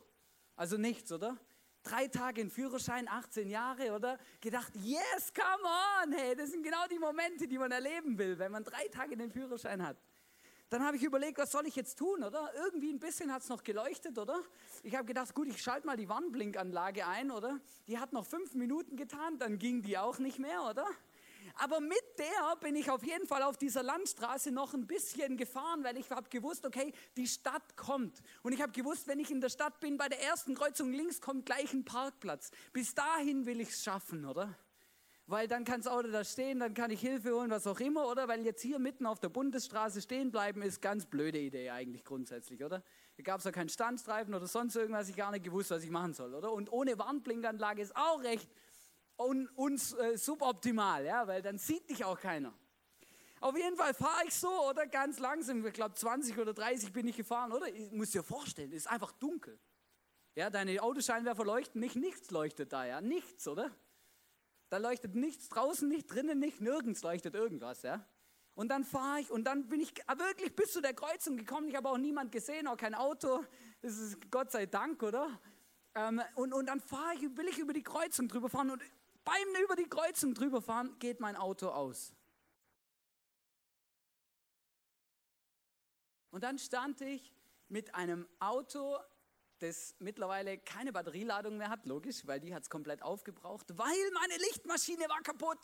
Also 0.55 0.77
nichts, 0.77 1.12
oder? 1.12 1.39
Drei 1.86 2.08
Tage 2.08 2.42
in 2.42 2.50
Führerschein, 2.50 3.08
18 3.08 3.48
Jahre, 3.48 3.94
oder? 3.94 4.18
Gedacht, 4.42 4.74
yes, 4.75 5.32
come 5.32 5.63
on, 6.04 6.13
hey, 6.13 6.36
das 6.36 6.50
sind 6.50 6.63
genau 6.63 6.88
die 6.89 6.98
Momente, 6.98 7.48
die 7.48 7.60
man 7.60 7.72
erleben 7.72 8.18
will, 8.18 8.39
wenn 8.39 8.51
man 8.51 8.63
drei 8.63 8.88
Tage 8.88 9.15
den 9.15 9.32
Führerschein 9.32 9.86
hat. 9.86 9.96
Dann 10.72 10.84
habe 10.84 10.98
ich 10.98 11.04
überlegt, 11.04 11.38
was 11.38 11.51
soll 11.51 11.68
ich 11.68 11.75
jetzt 11.75 12.00
tun, 12.00 12.24
oder? 12.24 12.51
Irgendwie 12.56 12.92
ein 12.92 13.00
bisschen 13.00 13.32
hat 13.32 13.44
es 13.44 13.50
noch 13.50 13.63
geleuchtet, 13.63 14.18
oder? 14.18 14.42
Ich 14.82 14.96
habe 14.96 15.06
gedacht, 15.06 15.36
gut, 15.36 15.48
ich 15.48 15.62
schalte 15.62 15.86
mal 15.86 15.96
die 15.96 16.10
Warnblinkanlage 16.10 17.06
ein, 17.06 17.30
oder? 17.30 17.60
Die 17.88 18.00
hat 18.00 18.13
noch 18.13 18.25
fünf 18.25 18.56
Minuten 18.56 18.98
getan, 18.98 19.38
dann 19.38 19.60
ging 19.60 19.84
die 19.84 20.00
auch 20.00 20.18
nicht 20.18 20.39
mehr, 20.39 20.63
oder? 20.63 20.88
Aber 21.55 21.79
mit 21.79 22.03
der 22.17 22.55
bin 22.61 22.75
ich 22.75 22.89
auf 22.89 23.03
jeden 23.03 23.27
Fall 23.27 23.43
auf 23.43 23.57
dieser 23.57 23.83
Landstraße 23.83 24.51
noch 24.51 24.73
ein 24.73 24.87
bisschen 24.87 25.37
gefahren, 25.37 25.83
weil 25.83 25.97
ich 25.97 26.09
habe 26.11 26.29
gewusst, 26.29 26.65
okay, 26.65 26.93
die 27.15 27.27
Stadt 27.27 27.77
kommt. 27.77 28.21
Und 28.43 28.53
ich 28.53 28.61
habe 28.61 28.71
gewusst, 28.71 29.07
wenn 29.07 29.19
ich 29.19 29.31
in 29.31 29.41
der 29.41 29.49
Stadt 29.49 29.79
bin, 29.79 29.97
bei 29.97 30.09
der 30.09 30.21
ersten 30.21 30.55
Kreuzung 30.55 30.91
links 30.91 31.21
kommt 31.21 31.45
gleich 31.45 31.73
ein 31.73 31.85
Parkplatz. 31.85 32.51
Bis 32.73 32.93
dahin 32.93 33.45
will 33.45 33.61
ich 33.61 33.69
es 33.69 33.83
schaffen, 33.83 34.25
oder? 34.25 34.55
weil 35.27 35.47
dann 35.47 35.65
kann 35.65 35.81
das 35.81 35.91
Auto 35.91 36.09
da 36.09 36.23
stehen, 36.23 36.59
dann 36.59 36.73
kann 36.73 36.91
ich 36.91 37.01
Hilfe 37.01 37.33
holen, 37.33 37.49
was 37.49 37.65
auch 37.65 37.79
immer, 37.79 38.07
oder? 38.07 38.27
Weil 38.27 38.45
jetzt 38.45 38.61
hier 38.61 38.77
mitten 38.77 39.05
auf 39.05 39.19
der 39.19 39.29
Bundesstraße 39.29 40.01
stehen 40.01 40.31
bleiben, 40.31 40.61
ist 40.61 40.81
ganz 40.81 41.05
blöde 41.05 41.39
Idee 41.39 41.71
eigentlich 41.71 42.05
grundsätzlich, 42.05 42.63
oder? 42.63 42.83
Da 43.17 43.23
gab 43.23 43.39
es 43.39 43.45
ja 43.45 43.51
keinen 43.51 43.69
Standstreifen 43.69 44.33
oder 44.35 44.45
sonst 44.45 44.75
irgendwas, 44.75 45.09
ich 45.09 45.15
gar 45.15 45.31
nicht 45.31 45.43
gewusst, 45.43 45.71
was 45.71 45.83
ich 45.83 45.89
machen 45.89 46.13
soll, 46.13 46.35
oder? 46.35 46.51
Und 46.51 46.71
ohne 46.71 46.97
Warnblinkanlage 46.99 47.81
ist 47.81 47.95
auch 47.95 48.21
recht 48.21 48.47
un, 49.17 49.48
uns 49.55 49.93
äh, 49.93 50.17
suboptimal, 50.17 51.05
ja, 51.05 51.27
weil 51.27 51.41
dann 51.41 51.57
sieht 51.57 51.89
dich 51.89 52.03
auch 52.03 52.19
keiner. 52.19 52.53
Auf 53.41 53.55
jeden 53.55 53.75
Fall 53.77 53.93
fahre 53.93 54.25
ich 54.25 54.34
so, 54.34 54.50
oder 54.69 54.88
ganz 54.88 55.19
langsam, 55.19 55.65
ich 55.65 55.74
glaube 55.74 55.93
20 55.93 56.38
oder 56.38 56.53
30 56.53 56.91
bin 56.91 57.07
ich 57.07 57.17
gefahren, 57.17 57.51
oder? 57.51 57.67
Ich 57.67 57.91
muss 57.91 58.12
dir 58.12 58.24
vorstellen, 58.24 58.72
es 58.72 58.77
ist 58.77 58.88
einfach 58.88 59.12
dunkel. 59.12 59.60
Ja, 60.36 60.50
deine 60.50 60.81
Autoscheinwerfer 60.81 61.45
leuchten 61.45 61.79
nicht, 61.79 61.95
nichts 61.95 62.31
leuchtet 62.31 62.74
da, 62.74 62.86
ja, 62.86 63.01
nichts, 63.01 63.48
oder? 63.48 63.72
Da 64.69 64.77
leuchtet 64.77 65.15
nichts 65.15 65.48
draußen, 65.50 65.88
nicht 65.88 66.07
drinnen, 66.07 66.39
nicht 66.39 66.60
nirgends 66.60 67.03
leuchtet 67.03 67.36
irgendwas, 67.36 67.84
ja. 67.84 68.05
Und 68.55 68.69
dann 68.69 68.84
fahre 68.84 69.19
ich 69.19 69.29
und 69.31 69.43
dann 69.43 69.67
bin 69.67 69.81
ich 69.81 69.93
wirklich 70.17 70.55
bis 70.55 70.72
zu 70.72 70.81
der 70.81 70.93
Kreuzung 70.93 71.36
gekommen. 71.38 71.67
Ich 71.67 71.75
habe 71.75 71.89
auch 71.89 71.98
niemand 71.98 72.31
gesehen, 72.31 72.67
auch 72.67 72.77
kein 72.77 72.95
Auto. 72.95 73.43
Das 73.81 73.98
ist 73.98 74.31
Gott 74.31 74.50
sei 74.50 74.65
Dank, 74.65 75.03
oder? 75.03 75.39
Ähm, 75.93 76.22
und, 76.36 76.53
und 76.53 76.65
dann 76.67 76.79
fahre 76.79 77.15
ich, 77.15 77.38
will 77.38 77.48
ich 77.48 77.57
über 77.57 77.74
die 77.74 77.84
Kreuzung 77.84 78.27
drüber 78.27 78.50
fahren 78.50 78.72
und 78.72 78.81
beim 79.25 79.63
über 79.63 79.75
die 79.75 79.89
Kreuzung 79.89 80.34
drüber 80.34 80.62
fahren 80.62 80.98
geht 81.00 81.20
mein 81.20 81.36
Auto 81.36 81.67
aus. 81.70 82.13
Und 86.32 86.44
dann 86.44 86.58
stand 86.58 87.01
ich 87.01 87.34
mit 87.67 87.96
einem 87.96 88.27
Auto 88.39 88.98
das 89.60 89.96
mittlerweile 90.00 90.58
keine 90.58 90.91
Batterieladung 90.91 91.58
mehr 91.58 91.70
hat, 91.70 91.86
logisch, 91.86 92.27
weil 92.27 92.39
die 92.39 92.53
hat 92.53 92.63
es 92.63 92.70
komplett 92.70 93.01
aufgebraucht, 93.01 93.77
weil 93.77 94.12
meine 94.13 94.38
Lichtmaschine 94.38 95.08
war 95.08 95.22
kaputt. 95.22 95.60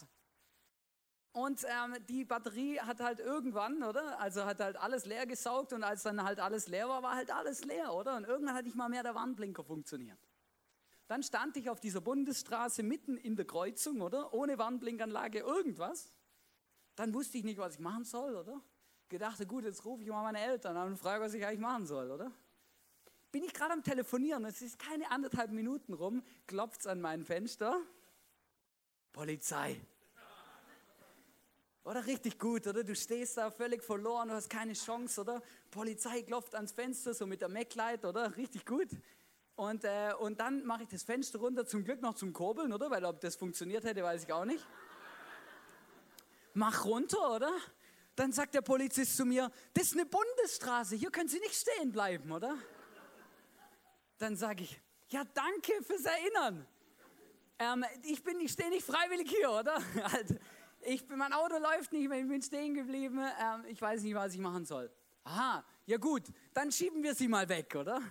Und 1.33 1.63
ähm, 1.63 1.95
die 2.07 2.25
Batterie 2.25 2.79
hat 2.79 2.99
halt 2.99 3.19
irgendwann, 3.19 3.83
oder? 3.83 4.19
Also 4.19 4.45
hat 4.45 4.59
halt 4.59 4.75
alles 4.75 5.05
leer 5.05 5.25
gesaugt 5.25 5.71
und 5.71 5.83
als 5.83 6.03
dann 6.03 6.23
halt 6.23 6.39
alles 6.39 6.67
leer 6.67 6.89
war, 6.89 7.03
war 7.03 7.15
halt 7.15 7.31
alles 7.31 7.63
leer, 7.63 7.93
oder? 7.93 8.17
Und 8.17 8.25
irgendwann 8.25 8.55
hat 8.55 8.65
nicht 8.65 8.75
mal 8.75 8.89
mehr 8.89 9.03
der 9.03 9.15
Warnblinker 9.15 9.63
funktioniert. 9.63 10.19
Dann 11.11 11.23
stand 11.23 11.57
ich 11.57 11.69
auf 11.69 11.81
dieser 11.81 11.99
Bundesstraße 11.99 12.83
mitten 12.83 13.17
in 13.17 13.35
der 13.35 13.43
Kreuzung, 13.43 13.99
oder? 13.99 14.33
Ohne 14.33 14.57
Warnblinkanlage, 14.57 15.39
irgendwas. 15.39 16.09
Dann 16.95 17.13
wusste 17.13 17.37
ich 17.37 17.43
nicht, 17.43 17.57
was 17.57 17.73
ich 17.73 17.79
machen 17.81 18.05
soll, 18.05 18.33
oder? 18.33 18.61
Gedachte, 19.09 19.45
gut, 19.45 19.65
jetzt 19.65 19.83
rufe 19.83 20.03
ich 20.03 20.07
mal 20.07 20.23
meine 20.23 20.39
Eltern 20.39 20.77
an 20.77 20.87
und 20.87 20.97
frage, 20.97 21.21
was 21.21 21.33
ich 21.33 21.45
eigentlich 21.45 21.59
machen 21.59 21.85
soll, 21.85 22.11
oder? 22.11 22.31
bin 23.29 23.43
ich 23.43 23.53
gerade 23.53 23.73
am 23.73 23.83
Telefonieren, 23.83 24.45
es 24.45 24.61
ist 24.61 24.79
keine 24.79 25.11
anderthalb 25.11 25.51
Minuten 25.51 25.93
rum, 25.93 26.23
klopft 26.47 26.79
es 26.79 26.87
an 26.87 27.01
mein 27.01 27.25
Fenster. 27.25 27.77
Polizei. 29.11 29.81
Oder 31.83 32.05
richtig 32.05 32.39
gut, 32.39 32.67
oder? 32.67 32.85
Du 32.85 32.95
stehst 32.95 33.35
da 33.35 33.51
völlig 33.51 33.83
verloren, 33.83 34.29
du 34.29 34.35
hast 34.35 34.49
keine 34.49 34.73
Chance, 34.73 35.19
oder? 35.19 35.41
Polizei 35.71 36.21
klopft 36.21 36.55
ans 36.55 36.71
Fenster, 36.71 37.13
so 37.13 37.27
mit 37.27 37.41
der 37.41 37.49
Mac-Light, 37.49 38.05
oder? 38.05 38.37
Richtig 38.37 38.65
gut. 38.65 38.89
Und, 39.55 39.83
äh, 39.83 40.13
und 40.19 40.39
dann 40.39 40.65
mache 40.65 40.83
ich 40.83 40.89
das 40.89 41.03
Fenster 41.03 41.39
runter, 41.39 41.65
zum 41.65 41.83
Glück 41.83 42.01
noch 42.01 42.15
zum 42.15 42.33
Kurbeln, 42.33 42.73
oder? 42.73 42.89
Weil 42.89 43.05
ob 43.05 43.19
das 43.21 43.35
funktioniert 43.35 43.83
hätte, 43.83 44.03
weiß 44.03 44.23
ich 44.23 44.33
auch 44.33 44.45
nicht. 44.45 44.65
Mach 46.53 46.85
runter, 46.85 47.35
oder? 47.35 47.51
Dann 48.15 48.31
sagt 48.31 48.55
der 48.55 48.61
Polizist 48.61 49.15
zu 49.15 49.25
mir, 49.25 49.51
das 49.73 49.87
ist 49.87 49.93
eine 49.93 50.05
Bundesstraße, 50.05 50.95
hier 50.95 51.11
können 51.11 51.29
Sie 51.29 51.39
nicht 51.39 51.55
stehen 51.55 51.91
bleiben, 51.91 52.31
oder? 52.31 52.57
dann 54.21 54.35
sage 54.35 54.63
ich, 54.63 54.79
ja, 55.09 55.23
danke 55.33 55.83
fürs 55.83 56.05
Erinnern. 56.05 56.65
Ähm, 57.59 57.85
ich 58.03 58.25
ich 58.25 58.51
stehe 58.51 58.69
nicht 58.69 58.85
freiwillig 58.85 59.29
hier, 59.29 59.51
oder? 59.51 59.81
Also, 60.03 60.35
ich 60.81 61.07
bin, 61.07 61.17
mein 61.17 61.33
Auto 61.33 61.57
läuft 61.57 61.91
nicht 61.91 62.07
mehr, 62.07 62.19
ich 62.19 62.27
bin 62.27 62.41
stehen 62.41 62.73
geblieben, 62.73 63.19
ähm, 63.19 63.65
ich 63.67 63.81
weiß 63.81 64.01
nicht, 64.03 64.15
was 64.15 64.33
ich 64.33 64.39
machen 64.39 64.65
soll. 64.65 64.91
Aha, 65.23 65.63
ja 65.85 65.97
gut, 65.97 66.23
dann 66.53 66.71
schieben 66.71 67.03
wir 67.03 67.13
sie 67.13 67.27
mal 67.27 67.47
weg, 67.49 67.75
oder? 67.75 68.01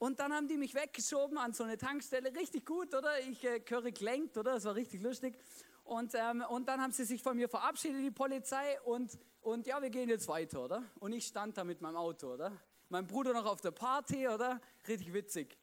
Und 0.00 0.18
dann 0.18 0.32
haben 0.32 0.48
die 0.48 0.56
mich 0.56 0.74
weggeschoben 0.74 1.38
an 1.38 1.52
so 1.52 1.62
eine 1.62 1.78
Tankstelle, 1.78 2.34
richtig 2.34 2.66
gut, 2.66 2.92
oder? 2.94 3.20
Ich 3.20 3.44
äh, 3.44 3.62
höre 3.68 3.92
gelenkt, 3.92 4.36
oder? 4.36 4.54
Das 4.54 4.64
war 4.64 4.74
richtig 4.74 5.02
lustig. 5.02 5.38
Und, 5.84 6.14
ähm, 6.14 6.42
und 6.48 6.66
dann 6.66 6.80
haben 6.80 6.90
sie 6.90 7.04
sich 7.04 7.22
von 7.22 7.36
mir 7.36 7.48
verabschiedet, 7.48 8.02
die 8.02 8.10
Polizei, 8.10 8.80
und, 8.82 9.16
und 9.40 9.66
ja, 9.66 9.80
wir 9.80 9.90
gehen 9.90 10.08
jetzt 10.08 10.26
weiter, 10.26 10.64
oder? 10.64 10.82
Und 10.98 11.12
ich 11.12 11.26
stand 11.26 11.56
da 11.56 11.64
mit 11.64 11.80
meinem 11.80 11.96
Auto, 11.96 12.32
oder? 12.32 12.60
mein 12.90 13.06
Bruder 13.06 13.32
noch 13.32 13.46
auf 13.46 13.60
der 13.60 13.70
Party, 13.70 14.28
oder? 14.28 14.60
Richtig 14.86 15.12
witzig. 15.12 15.56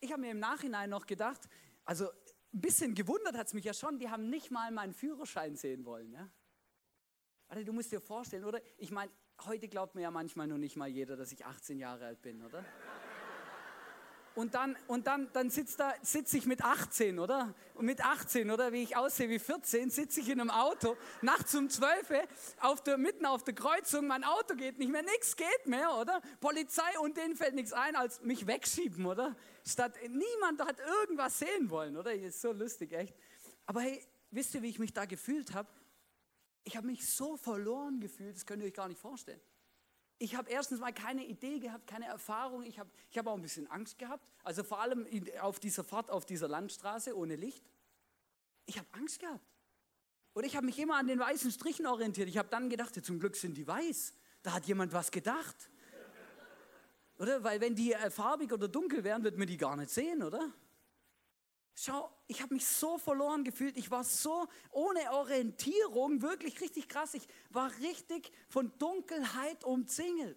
Ich 0.00 0.12
habe 0.12 0.20
mir 0.20 0.30
im 0.30 0.38
Nachhinein 0.38 0.90
noch 0.90 1.06
gedacht, 1.06 1.48
also 1.84 2.08
ein 2.52 2.60
bisschen 2.60 2.94
gewundert 2.94 3.36
hat 3.36 3.48
es 3.48 3.54
mich 3.54 3.64
ja 3.64 3.74
schon, 3.74 3.98
die 3.98 4.08
haben 4.08 4.30
nicht 4.30 4.50
mal 4.50 4.70
meinen 4.70 4.94
Führerschein 4.94 5.56
sehen 5.56 5.84
wollen. 5.84 6.12
Ja? 6.12 6.30
Also 7.48 7.64
du 7.64 7.72
musst 7.72 7.90
dir 7.90 8.00
vorstellen, 8.00 8.44
oder? 8.44 8.60
Ich 8.78 8.92
meine, 8.92 9.10
heute 9.44 9.68
glaubt 9.68 9.96
mir 9.96 10.02
ja 10.02 10.10
manchmal 10.10 10.46
nur 10.46 10.58
nicht 10.58 10.76
mal 10.76 10.88
jeder, 10.88 11.16
dass 11.16 11.32
ich 11.32 11.44
18 11.44 11.78
Jahre 11.78 12.06
alt 12.06 12.22
bin, 12.22 12.42
oder? 12.42 12.64
Und 14.38 14.54
dann, 14.54 14.76
und 14.86 15.08
dann, 15.08 15.28
dann 15.32 15.50
sitzt 15.50 15.80
da, 15.80 15.92
sitze 16.00 16.38
ich 16.38 16.46
mit 16.46 16.62
18, 16.62 17.18
oder? 17.18 17.56
Und 17.74 17.86
mit 17.86 18.04
18, 18.04 18.52
oder? 18.52 18.72
Wie 18.72 18.84
ich 18.84 18.96
aussehe 18.96 19.28
wie 19.28 19.40
14, 19.40 19.90
sitze 19.90 20.20
ich 20.20 20.28
in 20.28 20.40
einem 20.40 20.50
Auto, 20.50 20.96
nachts 21.22 21.56
um 21.56 21.68
12 21.68 22.12
auf 22.60 22.80
der, 22.84 22.98
mitten 22.98 23.26
auf 23.26 23.42
der 23.42 23.56
Kreuzung, 23.56 24.06
mein 24.06 24.22
Auto 24.22 24.54
geht 24.54 24.78
nicht 24.78 24.92
mehr, 24.92 25.02
nichts 25.02 25.34
geht 25.34 25.66
mehr, 25.66 25.92
oder? 25.92 26.22
Polizei 26.38 26.96
und 27.00 27.16
denen 27.16 27.34
fällt 27.34 27.56
nichts 27.56 27.72
ein, 27.72 27.96
als 27.96 28.22
mich 28.22 28.46
wegschieben, 28.46 29.06
oder? 29.06 29.34
Statt, 29.66 29.94
niemand 30.02 30.60
hat 30.60 30.78
irgendwas 31.02 31.40
sehen 31.40 31.68
wollen, 31.68 31.96
oder? 31.96 32.14
Ist 32.14 32.40
so 32.40 32.52
lustig, 32.52 32.92
echt. 32.92 33.16
Aber 33.66 33.80
hey, 33.80 34.00
wisst 34.30 34.54
ihr, 34.54 34.62
wie 34.62 34.68
ich 34.68 34.78
mich 34.78 34.92
da 34.92 35.04
gefühlt 35.04 35.52
habe? 35.52 35.68
Ich 36.62 36.76
habe 36.76 36.86
mich 36.86 37.12
so 37.12 37.36
verloren 37.36 37.98
gefühlt, 37.98 38.36
das 38.36 38.46
könnt 38.46 38.62
ihr 38.62 38.68
euch 38.68 38.74
gar 38.74 38.86
nicht 38.86 39.00
vorstellen. 39.00 39.40
Ich 40.18 40.34
habe 40.34 40.50
erstens 40.50 40.80
mal 40.80 40.92
keine 40.92 41.24
Idee 41.24 41.60
gehabt, 41.60 41.86
keine 41.86 42.06
Erfahrung. 42.06 42.64
Ich 42.64 42.78
habe 42.78 42.90
ich 43.10 43.18
hab 43.18 43.26
auch 43.28 43.34
ein 43.34 43.42
bisschen 43.42 43.70
Angst 43.70 43.98
gehabt. 43.98 44.32
Also 44.42 44.64
vor 44.64 44.80
allem 44.80 45.06
auf 45.40 45.60
dieser 45.60 45.84
Fahrt 45.84 46.10
auf 46.10 46.26
dieser 46.26 46.48
Landstraße 46.48 47.16
ohne 47.16 47.36
Licht. 47.36 47.64
Ich 48.66 48.78
habe 48.78 48.88
Angst 48.92 49.20
gehabt. 49.20 49.44
Und 50.32 50.44
ich 50.44 50.56
habe 50.56 50.66
mich 50.66 50.78
immer 50.78 50.96
an 50.96 51.06
den 51.06 51.18
weißen 51.18 51.50
Strichen 51.50 51.86
orientiert. 51.86 52.28
Ich 52.28 52.38
habe 52.38 52.48
dann 52.48 52.68
gedacht, 52.68 52.96
ja, 52.96 53.02
zum 53.02 53.18
Glück 53.20 53.36
sind 53.36 53.56
die 53.56 53.66
weiß. 53.66 54.12
Da 54.42 54.52
hat 54.52 54.66
jemand 54.66 54.92
was 54.92 55.10
gedacht. 55.10 55.70
Oder? 57.18 57.42
Weil 57.42 57.60
wenn 57.60 57.74
die 57.74 57.92
äh, 57.92 58.10
farbig 58.10 58.52
oder 58.52 58.68
dunkel 58.68 59.04
wären, 59.04 59.24
wird 59.24 59.36
man 59.38 59.46
die 59.46 59.56
gar 59.56 59.76
nicht 59.76 59.90
sehen, 59.90 60.22
oder? 60.22 60.52
Schau, 61.80 62.12
ich 62.26 62.42
habe 62.42 62.54
mich 62.54 62.66
so 62.66 62.98
verloren 62.98 63.44
gefühlt. 63.44 63.76
Ich 63.76 63.88
war 63.88 64.02
so 64.02 64.48
ohne 64.72 65.12
Orientierung, 65.12 66.22
wirklich 66.22 66.60
richtig 66.60 66.88
krass. 66.88 67.14
Ich 67.14 67.28
war 67.50 67.70
richtig 67.78 68.32
von 68.48 68.76
Dunkelheit 68.78 69.62
umzingelt. 69.62 70.36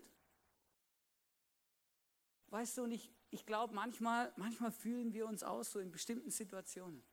Weißt 2.49 2.77
du, 2.77 2.83
und 2.83 2.91
ich, 2.91 3.11
ich 3.31 3.43
glaube, 3.47 3.73
manchmal, 3.73 4.31
manchmal 4.35 4.71
fühlen 4.71 5.13
wir 5.13 5.25
uns 5.25 5.41
aus 5.41 5.71
so 5.71 5.79
in 5.79 5.89
bestimmten 5.89 6.29
Situationen. 6.29 7.03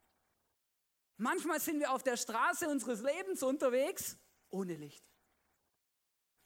Manchmal 1.16 1.58
sind 1.58 1.80
wir 1.80 1.90
auf 1.90 2.02
der 2.02 2.18
Straße 2.18 2.68
unseres 2.68 3.00
Lebens 3.00 3.42
unterwegs 3.42 4.18
ohne 4.50 4.74
Licht. 4.74 5.02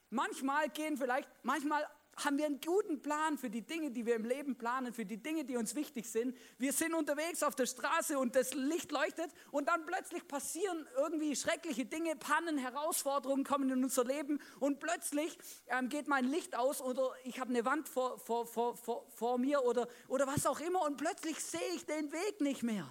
Manchmal 0.09 0.71
gehen 0.71 0.97
vielleicht, 0.97 1.29
manchmal 1.43 1.85
haben 2.17 2.37
wir 2.37 2.47
einen 2.47 2.61
guten 2.61 3.01
Plan 3.01 3.39
für 3.39 3.49
die 3.49 3.63
Dinge, 3.63 3.91
die 3.91 4.05
wir 4.05 4.17
im 4.17 4.25
Leben 4.25 4.57
planen, 4.57 4.93
für 4.93 5.07
die 5.07 5.17
Dinge, 5.17 5.45
die 5.45 5.57
uns 5.57 5.75
wichtig 5.75 6.07
sind. 6.07 6.37
Wir 6.59 6.73
sind 6.73 6.95
unterwegs 6.95 7.43
auf 7.43 7.55
der 7.55 7.67
Straße 7.67 8.19
und 8.19 8.37
das 8.37 8.53
Licht 8.55 8.93
leuchtet 8.93 9.31
und 9.51 9.69
dann 9.69 9.87
plötzlich 9.87 10.27
passieren 10.29 10.87
irgendwie 10.97 11.35
schreckliche 11.35 11.87
Dinge, 11.87 12.15
Pannen, 12.17 12.59
Herausforderungen 12.59 13.45
kommen 13.45 13.71
in 13.71 13.83
unser 13.83 14.05
Leben 14.05 14.41
und 14.61 14.79
plötzlich 14.79 15.39
ähm, 15.69 15.89
geht 15.89 16.07
mein 16.07 16.27
Licht 16.27 16.55
aus 16.55 16.83
oder 16.83 17.13
ich 17.25 17.41
habe 17.41 17.51
eine 17.51 17.65
Wand 17.65 17.89
vor, 17.89 18.19
vor, 18.19 18.47
vor, 18.47 18.77
vor, 18.77 19.07
vor 19.11 19.39
mir 19.39 19.65
oder, 19.65 19.89
oder 20.09 20.27
was 20.27 20.47
auch 20.47 20.61
immer 20.61 20.83
und 20.83 20.99
plötzlich 20.99 21.39
sehe 21.43 21.61
ich 21.75 21.87
den 21.87 22.13
Weg 22.13 22.41
nicht 22.41 22.63
mehr. 22.63 22.89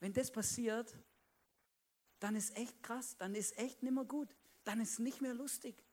Wenn 0.00 0.14
das 0.14 0.32
passiert, 0.32 0.96
dann 2.18 2.34
ist 2.34 2.56
echt 2.56 2.82
krass, 2.82 3.16
dann 3.18 3.34
ist 3.34 3.58
echt 3.58 3.82
nimmer 3.82 4.04
gut, 4.04 4.28
dann 4.64 4.80
ist 4.80 4.98
nicht 5.00 5.20
mehr 5.20 5.34
lustig. 5.34 5.84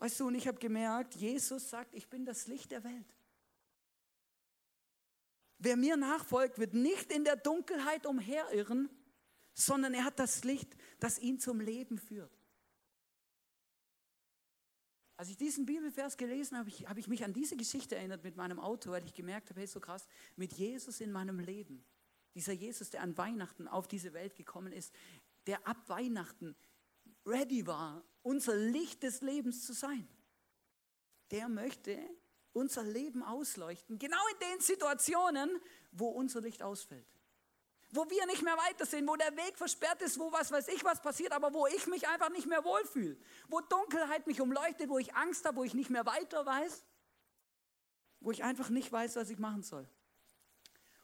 Weißt 0.00 0.18
du, 0.18 0.28
und 0.28 0.34
ich 0.34 0.48
habe 0.48 0.58
gemerkt, 0.58 1.14
Jesus 1.14 1.68
sagt, 1.68 1.94
ich 1.94 2.08
bin 2.08 2.24
das 2.24 2.46
Licht 2.46 2.70
der 2.70 2.82
Welt. 2.84 3.14
Wer 5.58 5.76
mir 5.76 5.98
nachfolgt, 5.98 6.58
wird 6.58 6.72
nicht 6.72 7.12
in 7.12 7.22
der 7.22 7.36
Dunkelheit 7.36 8.06
umherirren, 8.06 8.88
sondern 9.52 9.92
er 9.92 10.04
hat 10.04 10.18
das 10.18 10.42
Licht, 10.42 10.74
das 11.00 11.18
ihn 11.18 11.38
zum 11.38 11.60
Leben 11.60 11.98
führt. 11.98 12.32
Als 15.18 15.28
ich 15.28 15.36
diesen 15.36 15.66
Bibelvers 15.66 16.16
gelesen 16.16 16.56
habe, 16.56 16.70
habe 16.70 16.98
ich 16.98 17.06
mich 17.06 17.22
an 17.22 17.34
diese 17.34 17.58
Geschichte 17.58 17.94
erinnert 17.94 18.24
mit 18.24 18.36
meinem 18.36 18.58
Auto, 18.58 18.92
weil 18.92 19.04
ich 19.04 19.12
gemerkt 19.12 19.50
habe, 19.50 19.60
hey, 19.60 19.66
so 19.66 19.80
krass, 19.80 20.08
mit 20.34 20.54
Jesus 20.54 21.02
in 21.02 21.12
meinem 21.12 21.40
Leben. 21.40 21.84
Dieser 22.34 22.54
Jesus, 22.54 22.88
der 22.88 23.02
an 23.02 23.18
Weihnachten 23.18 23.68
auf 23.68 23.86
diese 23.86 24.14
Welt 24.14 24.34
gekommen 24.34 24.72
ist, 24.72 24.94
der 25.46 25.66
ab 25.68 25.90
Weihnachten 25.90 26.56
ready 27.26 27.66
war, 27.66 28.04
unser 28.22 28.54
Licht 28.54 29.02
des 29.02 29.20
Lebens 29.20 29.66
zu 29.66 29.72
sein. 29.72 30.06
Der 31.30 31.48
möchte 31.48 31.98
unser 32.52 32.82
Leben 32.82 33.22
ausleuchten, 33.22 33.98
genau 33.98 34.20
in 34.32 34.48
den 34.48 34.60
Situationen, 34.60 35.60
wo 35.92 36.08
unser 36.08 36.40
Licht 36.40 36.62
ausfällt. 36.62 37.06
wo 37.92 38.08
wir 38.08 38.24
nicht 38.26 38.42
mehr 38.42 38.56
weiter 38.56 38.86
sind, 38.86 39.08
wo 39.08 39.16
der 39.16 39.36
Weg 39.36 39.56
versperrt 39.56 40.00
ist, 40.02 40.18
wo 40.18 40.30
was 40.32 40.52
weiß 40.52 40.68
ich 40.68 40.84
was 40.84 41.00
passiert, 41.02 41.32
aber 41.32 41.52
wo 41.52 41.66
ich 41.66 41.86
mich 41.88 42.06
einfach 42.06 42.30
nicht 42.30 42.46
mehr 42.46 42.64
wohlfühle, 42.64 43.16
wo 43.48 43.60
Dunkelheit 43.60 44.26
mich 44.26 44.40
umleuchtet, 44.40 44.88
wo 44.88 44.98
ich 44.98 45.14
Angst 45.14 45.44
habe, 45.44 45.56
wo 45.56 45.64
ich 45.64 45.74
nicht 45.74 45.90
mehr 45.90 46.06
weiter 46.06 46.46
weiß, 46.46 46.84
wo 48.20 48.30
ich 48.30 48.44
einfach 48.44 48.68
nicht 48.68 48.92
weiß, 48.92 49.16
was 49.16 49.30
ich 49.30 49.38
machen 49.38 49.62
soll. 49.62 49.88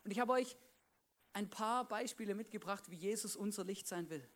Und 0.04 0.12
ich 0.12 0.20
habe 0.20 0.32
euch 0.32 0.56
ein 1.32 1.50
paar 1.50 1.86
Beispiele 1.88 2.34
mitgebracht, 2.34 2.88
wie 2.88 2.96
Jesus 2.96 3.34
unser 3.34 3.64
Licht 3.64 3.88
sein 3.88 4.08
will. 4.08 4.26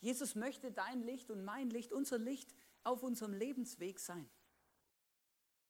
Jesus 0.00 0.34
möchte 0.34 0.70
dein 0.70 1.02
Licht 1.02 1.30
und 1.30 1.44
mein 1.44 1.70
Licht, 1.70 1.92
unser 1.92 2.18
Licht 2.18 2.54
auf 2.84 3.02
unserem 3.02 3.32
Lebensweg 3.32 3.98
sein. 3.98 4.28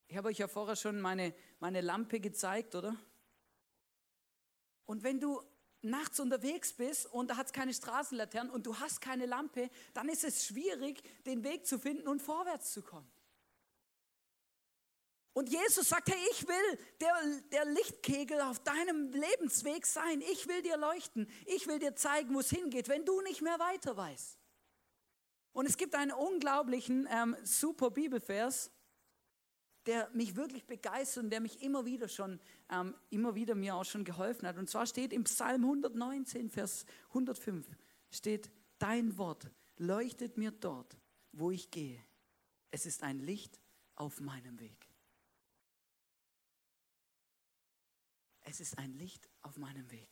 Ich 0.07 0.17
habe 0.17 0.29
euch 0.29 0.39
ja 0.39 0.49
vorher 0.49 0.77
schon 0.77 1.01
meine, 1.01 1.35
meine 1.61 1.81
Lampe 1.81 2.21
gezeigt, 2.21 2.75
oder? 2.75 2.97
Und 4.87 5.03
wenn 5.03 5.21
du 5.21 5.43
nachts 5.83 6.19
unterwegs 6.19 6.73
bist 6.73 7.07
und 7.07 7.31
da 7.31 7.37
hat 7.37 7.47
es 7.47 7.53
keine 7.53 7.75
Straßenlaternen 7.75 8.53
und 8.53 8.67
du 8.67 8.79
hast 8.79 9.01
keine 9.01 9.27
Lampe, 9.27 9.71
dann 9.95 10.09
ist 10.09 10.25
es 10.25 10.47
schwierig, 10.47 11.03
den 11.25 11.45
Weg 11.45 11.67
zu 11.67 11.79
finden 11.79 12.09
und 12.09 12.21
vorwärts 12.21 12.73
zu 12.73 12.83
kommen. 12.83 13.11
Und 15.39 15.51
Jesus 15.51 15.91
sagt, 15.91 16.11
hey, 16.11 16.19
ich 16.33 16.49
will 16.49 16.79
der, 17.01 17.15
der 17.53 17.65
Lichtkegel 17.67 18.41
auf 18.41 18.59
deinem 18.59 19.13
Lebensweg 19.13 19.87
sein. 19.87 20.21
Ich 20.33 20.49
will 20.49 20.63
dir 20.63 20.77
leuchten. 20.77 21.31
Ich 21.47 21.69
will 21.69 21.79
dir 21.79 21.95
zeigen, 21.95 22.35
wo 22.35 22.41
es 22.41 22.51
hingeht, 22.51 22.89
wenn 22.89 23.05
du 23.05 23.21
nicht 23.21 23.41
mehr 23.41 23.57
weiter 23.61 23.97
weißt. 23.97 24.37
Und 25.53 25.67
es 25.67 25.77
gibt 25.77 25.95
einen 25.95 26.11
unglaublichen, 26.11 27.07
ähm, 27.09 27.37
super 27.45 27.93
Bibelvers, 27.93 28.73
der 29.87 30.11
mich 30.13 30.35
wirklich 30.35 30.67
begeistert 30.67 31.23
und 31.23 31.31
der 31.31 31.39
mich 31.39 31.63
immer 31.63 31.87
wieder 31.87 32.09
schon, 32.09 32.41
ähm, 32.69 32.97
immer 33.11 33.37
wieder 33.37 33.55
mir 33.55 33.77
auch 33.77 33.85
schon 33.85 34.03
geholfen 34.03 34.49
hat. 34.49 34.59
Und 34.59 34.69
zwar 34.69 34.87
steht 34.87 35.13
im 35.13 35.23
Psalm 35.23 35.63
119, 35.63 36.51
Vers 36.51 36.85
105, 37.11 37.65
steht, 38.11 38.51
dein 38.81 39.17
Wort 39.19 39.49
leuchtet 39.77 40.37
mir 40.37 40.51
dort, 40.51 40.99
wo 41.31 41.53
ich 41.53 41.71
gehe. 41.71 42.05
Es 42.73 42.87
ist 42.87 43.05
ein 43.05 43.21
Licht 43.21 43.61
auf 43.95 44.19
meinem 44.19 44.59
Weg. 44.59 44.88
Es 48.49 48.61
ist 48.61 48.79
ein 48.79 48.95
Licht 48.95 49.29
auf 49.43 49.59
meinem 49.59 49.91
Weg. 49.91 50.09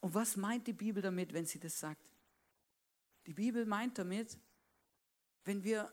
Und 0.00 0.12
was 0.12 0.36
meint 0.36 0.66
die 0.66 0.74
Bibel 0.74 1.02
damit, 1.02 1.32
wenn 1.32 1.46
sie 1.46 1.58
das 1.58 1.80
sagt? 1.80 2.12
Die 3.24 3.32
Bibel 3.32 3.64
meint 3.64 3.96
damit, 3.96 4.38
wenn 5.44 5.64
wir 5.64 5.90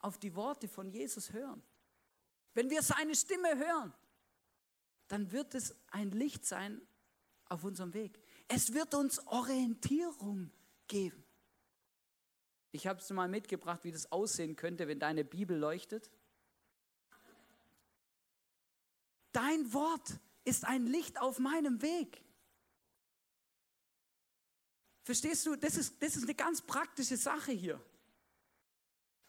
auf 0.00 0.18
die 0.18 0.34
Worte 0.34 0.66
von 0.66 0.90
Jesus 0.90 1.32
hören, 1.32 1.62
wenn 2.54 2.68
wir 2.68 2.82
seine 2.82 3.14
Stimme 3.14 3.56
hören, 3.56 3.94
dann 5.06 5.30
wird 5.30 5.54
es 5.54 5.76
ein 5.92 6.10
Licht 6.10 6.44
sein 6.44 6.82
auf 7.44 7.62
unserem 7.62 7.94
Weg. 7.94 8.20
Es 8.48 8.74
wird 8.74 8.92
uns 8.92 9.24
Orientierung 9.28 10.50
geben. 10.88 11.24
Ich 12.72 12.88
habe 12.88 12.98
es 12.98 13.08
mal 13.10 13.28
mitgebracht, 13.28 13.84
wie 13.84 13.92
das 13.92 14.10
aussehen 14.10 14.56
könnte, 14.56 14.88
wenn 14.88 14.98
deine 14.98 15.24
Bibel 15.24 15.56
leuchtet. 15.56 16.10
Dein 19.32 19.72
Wort 19.72 20.18
ist 20.44 20.64
ein 20.64 20.86
Licht 20.86 21.20
auf 21.20 21.38
meinem 21.38 21.82
Weg. 21.82 22.22
Verstehst 25.02 25.46
du, 25.46 25.56
das 25.56 25.76
ist, 25.76 26.02
das 26.02 26.16
ist 26.16 26.24
eine 26.24 26.34
ganz 26.34 26.62
praktische 26.62 27.16
Sache 27.16 27.52
hier. 27.52 27.80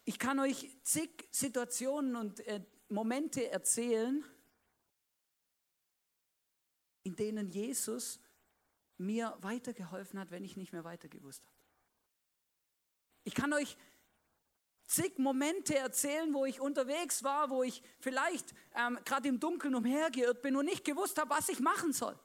Ich 0.03 0.19
kann 0.19 0.39
euch 0.39 0.77
zig 0.83 1.27
Situationen 1.31 2.15
und 2.15 2.39
äh, 2.41 2.63
Momente 2.89 3.49
erzählen, 3.49 4.23
in 7.03 7.15
denen 7.15 7.49
Jesus 7.49 8.19
mir 8.97 9.37
weitergeholfen 9.41 10.19
hat, 10.19 10.31
wenn 10.31 10.43
ich 10.43 10.57
nicht 10.57 10.73
mehr 10.73 10.83
weiter 10.83 11.07
gewusst 11.07 11.45
habe. 11.45 11.55
Ich 13.23 13.35
kann 13.35 13.53
euch 13.53 13.77
zig 14.91 15.17
Momente 15.17 15.77
erzählen, 15.77 16.33
wo 16.33 16.45
ich 16.45 16.59
unterwegs 16.59 17.23
war, 17.23 17.49
wo 17.49 17.63
ich 17.63 17.81
vielleicht 17.99 18.53
ähm, 18.75 18.99
gerade 19.05 19.29
im 19.29 19.39
Dunkeln 19.39 19.73
umhergeirrt 19.73 20.41
bin 20.41 20.55
und 20.55 20.65
nicht 20.65 20.83
gewusst 20.83 21.17
habe, 21.17 21.29
was 21.29 21.49
ich 21.49 21.59
machen 21.59 21.93
soll. 21.93 22.17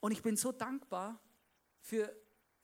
Und 0.00 0.12
ich 0.12 0.22
bin 0.22 0.36
so 0.36 0.52
dankbar 0.52 1.18
für 1.80 2.14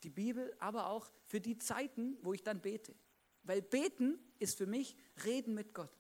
die 0.03 0.11
Bibel, 0.11 0.55
aber 0.59 0.89
auch 0.89 1.11
für 1.25 1.41
die 1.41 1.59
Zeiten, 1.59 2.19
wo 2.23 2.35
ich 2.35 2.43
dann 2.43 2.61
bete. 2.61 2.95
Weil 3.43 3.63
beten 3.63 4.19
ist 4.39 4.59
für 4.59 4.67
mich 4.67 4.97
reden 5.25 5.55
mit 5.55 5.73
Gott. 5.73 5.91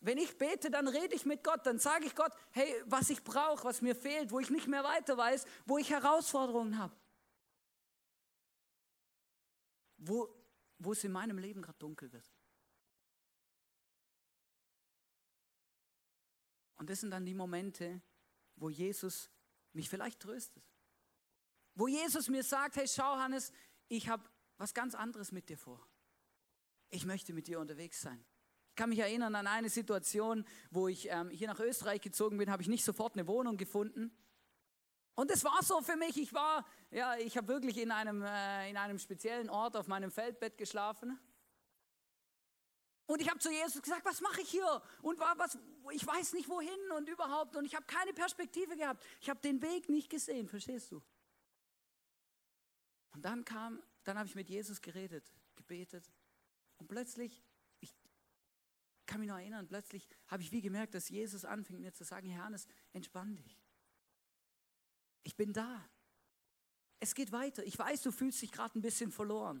Wenn 0.00 0.18
ich 0.18 0.36
bete, 0.36 0.70
dann 0.70 0.88
rede 0.88 1.14
ich 1.14 1.24
mit 1.24 1.42
Gott, 1.42 1.64
dann 1.64 1.78
sage 1.78 2.04
ich 2.04 2.14
Gott, 2.14 2.32
hey, 2.50 2.82
was 2.84 3.08
ich 3.08 3.24
brauche, 3.24 3.64
was 3.64 3.80
mir 3.80 3.96
fehlt, 3.96 4.30
wo 4.30 4.40
ich 4.40 4.50
nicht 4.50 4.68
mehr 4.68 4.84
weiter 4.84 5.16
weiß, 5.16 5.46
wo 5.64 5.78
ich 5.78 5.90
Herausforderungen 5.90 6.78
habe. 6.78 6.94
Wo, 9.96 10.28
wo 10.78 10.92
es 10.92 11.04
in 11.04 11.12
meinem 11.12 11.38
Leben 11.38 11.62
gerade 11.62 11.78
dunkel 11.78 12.12
wird. 12.12 12.30
Und 16.76 16.90
das 16.90 17.00
sind 17.00 17.10
dann 17.10 17.24
die 17.24 17.34
Momente, 17.34 18.02
wo 18.56 18.68
Jesus 18.68 19.30
mich 19.72 19.88
vielleicht 19.88 20.20
tröstet. 20.20 20.64
Wo 21.74 21.88
Jesus 21.88 22.28
mir 22.28 22.42
sagt, 22.42 22.76
hey, 22.76 22.88
schau 22.88 23.16
Hannes, 23.16 23.52
ich 23.88 24.08
habe 24.08 24.28
was 24.56 24.74
ganz 24.74 24.94
anderes 24.94 25.32
mit 25.32 25.48
dir 25.48 25.58
vor. 25.58 25.86
Ich 26.88 27.04
möchte 27.04 27.32
mit 27.32 27.46
dir 27.46 27.60
unterwegs 27.60 28.00
sein. 28.00 28.24
Ich 28.70 28.76
kann 28.76 28.90
mich 28.90 28.98
erinnern 28.98 29.34
an 29.34 29.46
eine 29.46 29.70
Situation, 29.70 30.44
wo 30.70 30.88
ich 30.88 31.08
ähm, 31.10 31.30
hier 31.30 31.48
nach 31.48 31.60
Österreich 31.60 32.00
gezogen 32.00 32.38
bin, 32.38 32.50
habe 32.50 32.62
ich 32.62 32.68
nicht 32.68 32.84
sofort 32.84 33.14
eine 33.14 33.26
Wohnung 33.26 33.56
gefunden. 33.56 34.16
Und 35.16 35.30
es 35.30 35.42
war 35.44 35.62
so 35.62 35.80
für 35.80 35.96
mich, 35.96 36.18
ich 36.18 36.32
war, 36.34 36.64
ja, 36.90 37.16
ich 37.16 37.36
habe 37.38 37.48
wirklich 37.48 37.78
in 37.78 37.90
einem, 37.90 38.22
äh, 38.22 38.68
in 38.68 38.76
einem 38.76 38.98
speziellen 38.98 39.48
Ort 39.48 39.74
auf 39.74 39.88
meinem 39.88 40.10
Feldbett 40.10 40.58
geschlafen. 40.58 41.18
Und 43.06 43.22
ich 43.22 43.30
habe 43.30 43.38
zu 43.38 43.50
Jesus 43.50 43.80
gesagt, 43.80 44.04
was 44.04 44.20
mache 44.20 44.42
ich 44.42 44.50
hier? 44.50 44.82
Und 45.00 45.18
war 45.18 45.38
was, 45.38 45.58
ich 45.92 46.06
weiß 46.06 46.34
nicht 46.34 46.50
wohin 46.50 46.90
und 46.96 47.08
überhaupt. 47.08 47.56
Und 47.56 47.64
ich 47.64 47.74
habe 47.74 47.86
keine 47.86 48.12
Perspektive 48.12 48.76
gehabt. 48.76 49.02
Ich 49.22 49.30
habe 49.30 49.40
den 49.40 49.62
Weg 49.62 49.88
nicht 49.88 50.10
gesehen, 50.10 50.48
verstehst 50.48 50.92
du? 50.92 51.02
Und 53.14 53.24
dann 53.24 53.42
kam, 53.46 53.82
dann 54.04 54.18
habe 54.18 54.28
ich 54.28 54.34
mit 54.34 54.50
Jesus 54.50 54.82
geredet, 54.82 55.32
gebetet. 55.54 56.12
Und 56.76 56.88
plötzlich, 56.88 57.42
ich 57.80 57.94
kann 59.06 59.20
mich 59.20 59.30
noch 59.30 59.38
erinnern, 59.38 59.66
plötzlich 59.66 60.06
habe 60.26 60.42
ich 60.42 60.52
wie 60.52 60.60
gemerkt, 60.60 60.94
dass 60.94 61.08
Jesus 61.08 61.46
anfing 61.46 61.80
mir 61.80 61.94
zu 61.94 62.04
sagen, 62.04 62.28
Herr 62.28 62.44
Hannes, 62.44 62.66
entspann 62.92 63.34
dich. 63.36 63.65
Ich 65.26 65.34
bin 65.34 65.52
da. 65.52 65.90
Es 67.00 67.16
geht 67.16 67.32
weiter. 67.32 67.64
Ich 67.64 67.76
weiß, 67.76 68.02
du 68.02 68.12
fühlst 68.12 68.40
dich 68.42 68.52
gerade 68.52 68.78
ein 68.78 68.80
bisschen 68.80 69.10
verloren, 69.10 69.60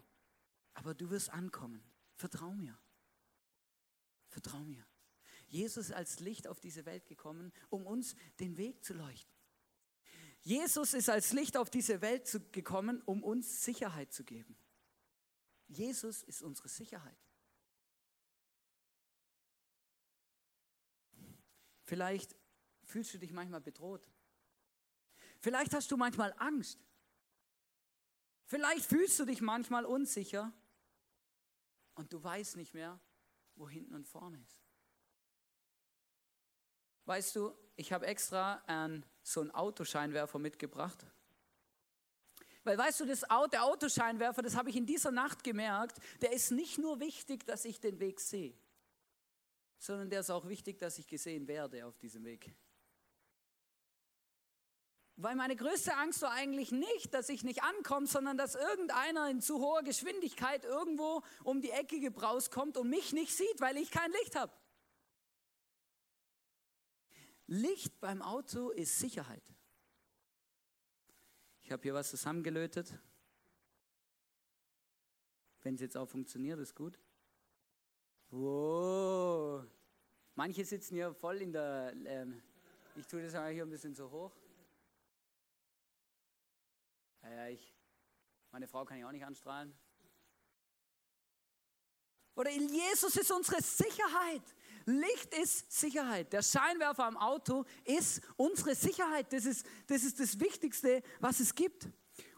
aber 0.74 0.94
du 0.94 1.10
wirst 1.10 1.30
ankommen. 1.30 1.82
Vertrau 2.14 2.52
mir. 2.52 2.78
Vertrau 4.28 4.60
mir. 4.60 4.86
Jesus 5.48 5.86
ist 5.86 5.92
als 5.92 6.20
Licht 6.20 6.46
auf 6.46 6.60
diese 6.60 6.86
Welt 6.86 7.06
gekommen, 7.06 7.52
um 7.68 7.84
uns 7.84 8.14
den 8.38 8.56
Weg 8.56 8.84
zu 8.84 8.94
leuchten. 8.94 9.34
Jesus 10.42 10.94
ist 10.94 11.08
als 11.08 11.32
Licht 11.32 11.56
auf 11.56 11.68
diese 11.68 12.00
Welt 12.00 12.30
gekommen, 12.52 13.02
um 13.02 13.24
uns 13.24 13.64
Sicherheit 13.64 14.12
zu 14.12 14.22
geben. 14.22 14.56
Jesus 15.66 16.22
ist 16.22 16.42
unsere 16.42 16.68
Sicherheit. 16.68 17.18
Vielleicht 21.82 22.36
fühlst 22.84 23.12
du 23.14 23.18
dich 23.18 23.32
manchmal 23.32 23.60
bedroht. 23.60 24.08
Vielleicht 25.46 25.74
hast 25.74 25.92
du 25.92 25.96
manchmal 25.96 26.34
Angst. 26.38 26.76
Vielleicht 28.46 28.84
fühlst 28.84 29.16
du 29.20 29.24
dich 29.24 29.40
manchmal 29.40 29.84
unsicher 29.84 30.52
und 31.94 32.12
du 32.12 32.20
weißt 32.20 32.56
nicht 32.56 32.74
mehr, 32.74 32.98
wo 33.54 33.68
hinten 33.68 33.94
und 33.94 34.08
vorne 34.08 34.42
ist. 34.42 34.60
Weißt 37.04 37.36
du, 37.36 37.54
ich 37.76 37.92
habe 37.92 38.06
extra 38.06 38.54
einen 38.66 39.06
so 39.22 39.40
einen 39.40 39.52
Autoscheinwerfer 39.52 40.40
mitgebracht. 40.40 41.06
Weil 42.64 42.76
weißt 42.76 42.98
du, 42.98 43.06
das 43.06 43.22
Auto, 43.30 43.50
der 43.50 43.62
Autoscheinwerfer, 43.66 44.42
das 44.42 44.56
habe 44.56 44.70
ich 44.70 44.74
in 44.74 44.84
dieser 44.84 45.12
Nacht 45.12 45.44
gemerkt, 45.44 46.00
der 46.22 46.32
ist 46.32 46.50
nicht 46.50 46.76
nur 46.76 46.98
wichtig, 46.98 47.46
dass 47.46 47.64
ich 47.64 47.78
den 47.78 48.00
Weg 48.00 48.18
sehe, 48.18 48.58
sondern 49.78 50.10
der 50.10 50.20
ist 50.22 50.30
auch 50.30 50.48
wichtig, 50.48 50.80
dass 50.80 50.98
ich 50.98 51.06
gesehen 51.06 51.46
werde 51.46 51.86
auf 51.86 51.96
diesem 51.98 52.24
Weg. 52.24 52.52
Weil 55.18 55.34
meine 55.34 55.56
größte 55.56 55.96
Angst 55.96 56.20
war 56.20 56.32
eigentlich 56.32 56.72
nicht, 56.72 57.14
dass 57.14 57.30
ich 57.30 57.42
nicht 57.42 57.62
ankomme, 57.62 58.06
sondern 58.06 58.36
dass 58.36 58.54
irgendeiner 58.54 59.30
in 59.30 59.40
zu 59.40 59.60
hoher 59.60 59.82
Geschwindigkeit 59.82 60.64
irgendwo 60.64 61.22
um 61.42 61.62
die 61.62 61.70
Ecke 61.70 62.00
gebraust 62.00 62.50
kommt 62.50 62.76
und 62.76 62.90
mich 62.90 63.14
nicht 63.14 63.34
sieht, 63.34 63.60
weil 63.60 63.78
ich 63.78 63.90
kein 63.90 64.10
Licht 64.12 64.36
habe. 64.36 64.52
Licht 67.46 67.98
beim 68.00 68.20
Auto 68.20 68.70
ist 68.70 68.98
Sicherheit. 68.98 69.42
Ich 71.62 71.72
habe 71.72 71.82
hier 71.82 71.94
was 71.94 72.10
zusammengelötet. 72.10 72.98
Wenn 75.62 75.76
es 75.76 75.80
jetzt 75.80 75.96
auch 75.96 76.06
funktioniert, 76.06 76.60
ist 76.60 76.74
gut. 76.74 76.98
Wow. 78.30 79.64
Manche 80.34 80.64
sitzen 80.64 80.94
hier 80.94 81.14
voll 81.14 81.40
in 81.40 81.52
der. 81.52 81.94
Ähm, 82.04 82.42
ich 82.96 83.06
tue 83.06 83.22
das 83.22 83.32
mal 83.32 83.50
hier 83.52 83.64
ein 83.64 83.70
bisschen 83.70 83.94
so 83.94 84.10
hoch. 84.10 84.32
Ja, 87.28 87.34
ja, 87.34 87.48
ich, 87.48 87.74
meine 88.52 88.68
Frau 88.68 88.84
kann 88.84 88.98
ich 88.98 89.04
auch 89.04 89.10
nicht 89.10 89.24
anstrahlen. 89.24 89.76
Oder 92.36 92.50
Jesus 92.50 93.16
ist 93.16 93.32
unsere 93.32 93.60
Sicherheit. 93.62 94.42
Licht 94.84 95.34
ist 95.34 95.72
Sicherheit. 95.72 96.32
Der 96.32 96.42
Scheinwerfer 96.42 97.04
am 97.04 97.16
Auto 97.16 97.64
ist 97.84 98.20
unsere 98.36 98.74
Sicherheit. 98.74 99.32
Das 99.32 99.44
ist 99.44 99.66
das, 99.88 100.04
ist 100.04 100.20
das 100.20 100.38
Wichtigste, 100.38 101.02
was 101.18 101.40
es 101.40 101.54
gibt. 101.54 101.88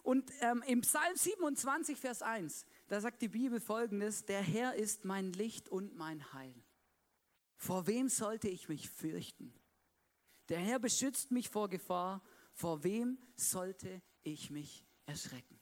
Und 0.02 0.30
ähm, 0.40 0.62
im 0.66 0.80
Psalm 0.80 1.14
27, 1.14 1.98
Vers 1.98 2.22
1, 2.22 2.64
da 2.86 3.00
sagt 3.00 3.20
die 3.20 3.28
Bibel 3.28 3.60
folgendes, 3.60 4.24
der 4.24 4.40
Herr 4.40 4.74
ist 4.74 5.04
mein 5.04 5.32
Licht 5.34 5.68
und 5.68 5.96
mein 5.96 6.32
Heil. 6.32 6.54
Vor 7.56 7.86
wem 7.86 8.08
sollte 8.08 8.48
ich 8.48 8.68
mich 8.68 8.88
fürchten? 8.88 9.52
Der 10.48 10.60
Herr 10.60 10.78
beschützt 10.78 11.30
mich 11.30 11.50
vor 11.50 11.68
Gefahr. 11.68 12.22
Vor 12.54 12.84
wem 12.84 13.18
sollte 13.34 14.00
ich 14.32 14.50
mich 14.50 14.84
erschrecken? 15.06 15.58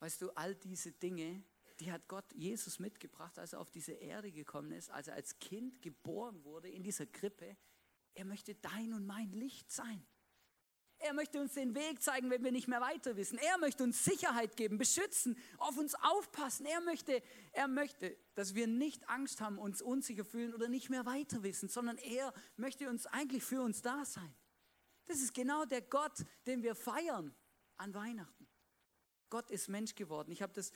Weißt 0.00 0.22
du, 0.22 0.30
all 0.30 0.54
diese 0.54 0.92
Dinge, 0.92 1.42
die 1.78 1.92
hat 1.92 2.08
Gott 2.08 2.24
Jesus 2.34 2.78
mitgebracht, 2.78 3.38
als 3.38 3.52
er 3.52 3.60
auf 3.60 3.70
diese 3.70 3.92
Erde 3.92 4.32
gekommen 4.32 4.72
ist, 4.72 4.90
als 4.90 5.08
er 5.08 5.14
als 5.14 5.38
Kind 5.38 5.82
geboren 5.82 6.42
wurde 6.44 6.68
in 6.68 6.82
dieser 6.82 7.06
Krippe. 7.06 7.56
Er 8.14 8.24
möchte 8.24 8.54
dein 8.54 8.92
und 8.94 9.06
mein 9.06 9.32
Licht 9.32 9.70
sein. 9.70 10.06
Er 11.02 11.14
möchte 11.14 11.40
uns 11.40 11.54
den 11.54 11.74
Weg 11.74 12.02
zeigen, 12.02 12.28
wenn 12.28 12.44
wir 12.44 12.52
nicht 12.52 12.68
mehr 12.68 12.82
weiter 12.82 13.16
wissen. 13.16 13.38
Er 13.38 13.56
möchte 13.56 13.82
uns 13.82 14.04
Sicherheit 14.04 14.54
geben, 14.56 14.76
beschützen, 14.76 15.38
auf 15.56 15.78
uns 15.78 15.94
aufpassen. 15.94 16.66
Er 16.66 16.82
möchte, 16.82 17.22
er 17.52 17.68
möchte, 17.68 18.18
dass 18.34 18.54
wir 18.54 18.66
nicht 18.66 19.08
Angst 19.08 19.40
haben, 19.40 19.58
uns 19.58 19.80
unsicher 19.80 20.26
fühlen 20.26 20.52
oder 20.52 20.68
nicht 20.68 20.90
mehr 20.90 21.06
weiter 21.06 21.42
wissen, 21.42 21.70
sondern 21.70 21.96
er 21.96 22.34
möchte 22.56 22.90
uns 22.90 23.06
eigentlich 23.06 23.42
für 23.42 23.62
uns 23.62 23.80
da 23.80 24.04
sein. 24.04 24.34
Das 25.10 25.18
ist 25.18 25.34
genau 25.34 25.64
der 25.64 25.82
Gott, 25.82 26.24
den 26.46 26.62
wir 26.62 26.76
feiern 26.76 27.34
an 27.78 27.92
Weihnachten. 27.94 28.46
Gott 29.28 29.50
ist 29.50 29.68
Mensch 29.68 29.96
geworden. 29.96 30.30
Ich 30.30 30.40
habe 30.40 30.52
das 30.52 30.70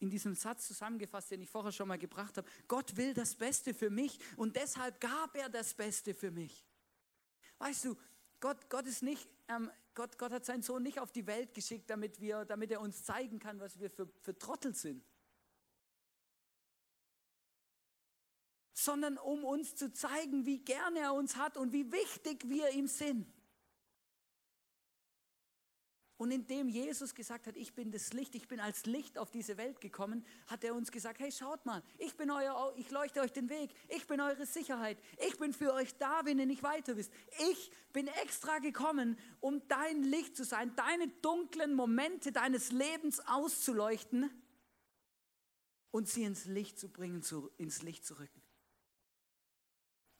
in 0.00 0.10
diesem 0.10 0.34
Satz 0.34 0.66
zusammengefasst, 0.66 1.30
den 1.30 1.40
ich 1.40 1.48
vorher 1.48 1.70
schon 1.70 1.86
mal 1.86 1.96
gebracht 1.96 2.36
habe. 2.36 2.50
Gott 2.66 2.96
will 2.96 3.14
das 3.14 3.36
Beste 3.36 3.74
für 3.74 3.88
mich 3.88 4.18
und 4.36 4.56
deshalb 4.56 5.00
gab 5.00 5.36
er 5.36 5.48
das 5.48 5.72
Beste 5.72 6.14
für 6.14 6.32
mich. 6.32 6.66
Weißt 7.58 7.84
du, 7.84 7.96
Gott, 8.40 8.68
Gott 8.70 8.88
ist 8.88 9.04
nicht, 9.04 9.28
ähm, 9.46 9.70
Gott, 9.94 10.18
Gott 10.18 10.32
hat 10.32 10.44
seinen 10.44 10.64
Sohn 10.64 10.82
nicht 10.82 10.98
auf 10.98 11.12
die 11.12 11.28
Welt 11.28 11.54
geschickt, 11.54 11.88
damit, 11.88 12.20
wir, 12.20 12.44
damit 12.44 12.72
er 12.72 12.80
uns 12.80 13.04
zeigen 13.04 13.38
kann, 13.38 13.60
was 13.60 13.78
wir 13.78 13.88
für, 13.88 14.08
für 14.20 14.36
Trottel 14.36 14.74
sind. 14.74 15.06
Sondern 18.72 19.16
um 19.16 19.44
uns 19.44 19.76
zu 19.76 19.92
zeigen, 19.92 20.44
wie 20.44 20.58
gerne 20.58 20.98
er 20.98 21.14
uns 21.14 21.36
hat 21.36 21.56
und 21.56 21.72
wie 21.72 21.92
wichtig 21.92 22.48
wir 22.48 22.70
ihm 22.70 22.88
sind. 22.88 23.32
Und 26.18 26.30
indem 26.30 26.68
Jesus 26.68 27.14
gesagt 27.14 27.46
hat, 27.46 27.56
ich 27.56 27.74
bin 27.74 27.90
das 27.90 28.14
Licht, 28.14 28.34
ich 28.34 28.48
bin 28.48 28.58
als 28.58 28.86
Licht 28.86 29.18
auf 29.18 29.30
diese 29.30 29.58
Welt 29.58 29.82
gekommen, 29.82 30.24
hat 30.46 30.64
er 30.64 30.74
uns 30.74 30.90
gesagt, 30.90 31.20
hey, 31.20 31.30
schaut 31.30 31.66
mal, 31.66 31.82
ich 31.98 32.16
bin 32.16 32.30
euer, 32.30 32.72
ich 32.76 32.90
leuchte 32.90 33.20
euch 33.20 33.32
den 33.32 33.50
Weg, 33.50 33.70
ich 33.88 34.06
bin 34.06 34.20
eure 34.22 34.46
Sicherheit, 34.46 34.98
ich 35.26 35.36
bin 35.38 35.52
für 35.52 35.74
euch 35.74 35.94
da, 35.98 36.24
wenn 36.24 36.38
ihr 36.38 36.46
nicht 36.46 36.62
weiter 36.62 36.96
wisst. 36.96 37.12
Ich 37.50 37.70
bin 37.92 38.06
extra 38.08 38.60
gekommen, 38.60 39.18
um 39.40 39.66
dein 39.68 40.04
Licht 40.04 40.36
zu 40.36 40.44
sein, 40.44 40.74
deine 40.74 41.08
dunklen 41.20 41.74
Momente 41.74 42.32
deines 42.32 42.72
Lebens 42.72 43.20
auszuleuchten 43.20 44.30
und 45.90 46.08
sie 46.08 46.24
ins 46.24 46.46
Licht 46.46 46.78
zu 46.78 46.88
bringen, 46.88 47.22
zu, 47.22 47.50
ins 47.58 47.82
Licht 47.82 48.06
zu 48.06 48.18
rücken. 48.18 48.40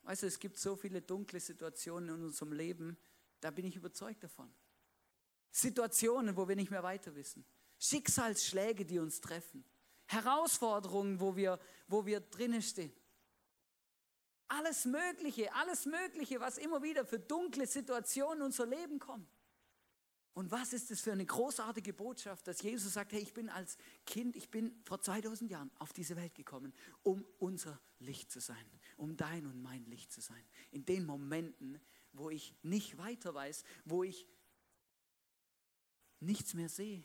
Weißt 0.03 0.23
du, 0.23 0.27
es 0.27 0.39
gibt 0.41 0.59
so 0.59 0.77
viele 0.77 1.01
dunkle 1.01 1.41
Situationen 1.41 2.17
in 2.17 2.25
unserem 2.25 2.53
Leben, 2.53 2.99
da 3.41 3.51
bin 3.51 3.65
ich 3.65 3.77
überzeugt 3.77 4.23
davon. 4.23 4.55
Situationen, 5.51 6.37
wo 6.37 6.49
wir 6.49 6.57
nicht 6.57 6.71
mehr 6.71 6.83
weiter 6.83 7.15
wissen. 7.15 7.45
Schicksalsschläge, 7.79 8.85
die 8.85 8.99
uns 8.99 9.21
treffen. 9.21 9.65
Herausforderungen, 10.07 11.21
wo 11.21 11.37
wir, 11.37 11.59
wo 11.89 12.07
wir 12.07 12.21
drinnen 12.21 12.63
stehen. 12.63 12.93
Alles 14.49 14.85
Mögliche, 14.85 15.53
alles 15.55 15.87
Mögliche, 15.87 16.41
was 16.41 16.59
immer 16.59 16.83
wieder 16.83 17.05
für 17.05 17.19
dunkle 17.19 17.67
Situationen 17.67 18.39
in 18.39 18.43
unser 18.47 18.67
Leben 18.67 18.99
kommt. 18.99 19.29
Und 20.37 20.51
was 20.51 20.75
ist 20.75 20.91
das 20.91 21.01
für 21.01 21.13
eine 21.13 21.25
großartige 21.25 21.95
Botschaft, 21.95 22.47
dass 22.47 22.61
Jesus 22.61 22.93
sagt, 22.93 23.13
hey, 23.13 23.21
ich 23.21 23.33
bin 23.33 23.49
als 23.49 23.79
Kind, 24.05 24.37
ich 24.37 24.51
bin 24.51 24.83
vor 24.85 25.01
2000 25.01 25.51
Jahren 25.51 25.71
auf 25.79 25.95
diese 25.95 26.15
Welt 26.15 26.35
gekommen, 26.35 26.75
um 27.03 27.25
unser 27.39 27.81
Licht 28.01 28.31
zu 28.31 28.41
sein, 28.41 28.71
um 28.99 29.17
dein 29.17 29.47
und 29.47 29.63
mein 29.63 29.87
Licht 29.87 30.13
zu 30.13 30.21
sein. 30.21 30.45
In 30.71 30.85
den 30.85 31.07
Momenten, 31.07 31.81
wo 32.13 32.29
ich 32.29 32.55
nicht 32.63 32.99
weiter 32.99 33.33
weiß, 33.33 33.65
wo 33.87 34.05
ich 34.05 34.27
nichts 36.21 36.55
mehr 36.55 36.69
sehe, 36.69 37.05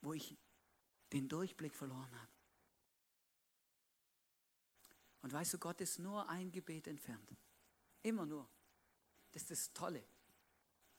wo 0.00 0.12
ich 0.12 0.36
den 1.12 1.28
Durchblick 1.28 1.74
verloren 1.74 2.20
habe. 2.20 2.32
Und 5.22 5.32
weißt 5.32 5.54
du, 5.54 5.58
Gott 5.58 5.80
ist 5.80 5.98
nur 5.98 6.28
ein 6.28 6.52
Gebet 6.52 6.86
entfernt. 6.86 7.36
Immer 8.02 8.26
nur. 8.26 8.48
Das 9.32 9.42
ist 9.42 9.50
das 9.50 9.72
Tolle. 9.72 10.04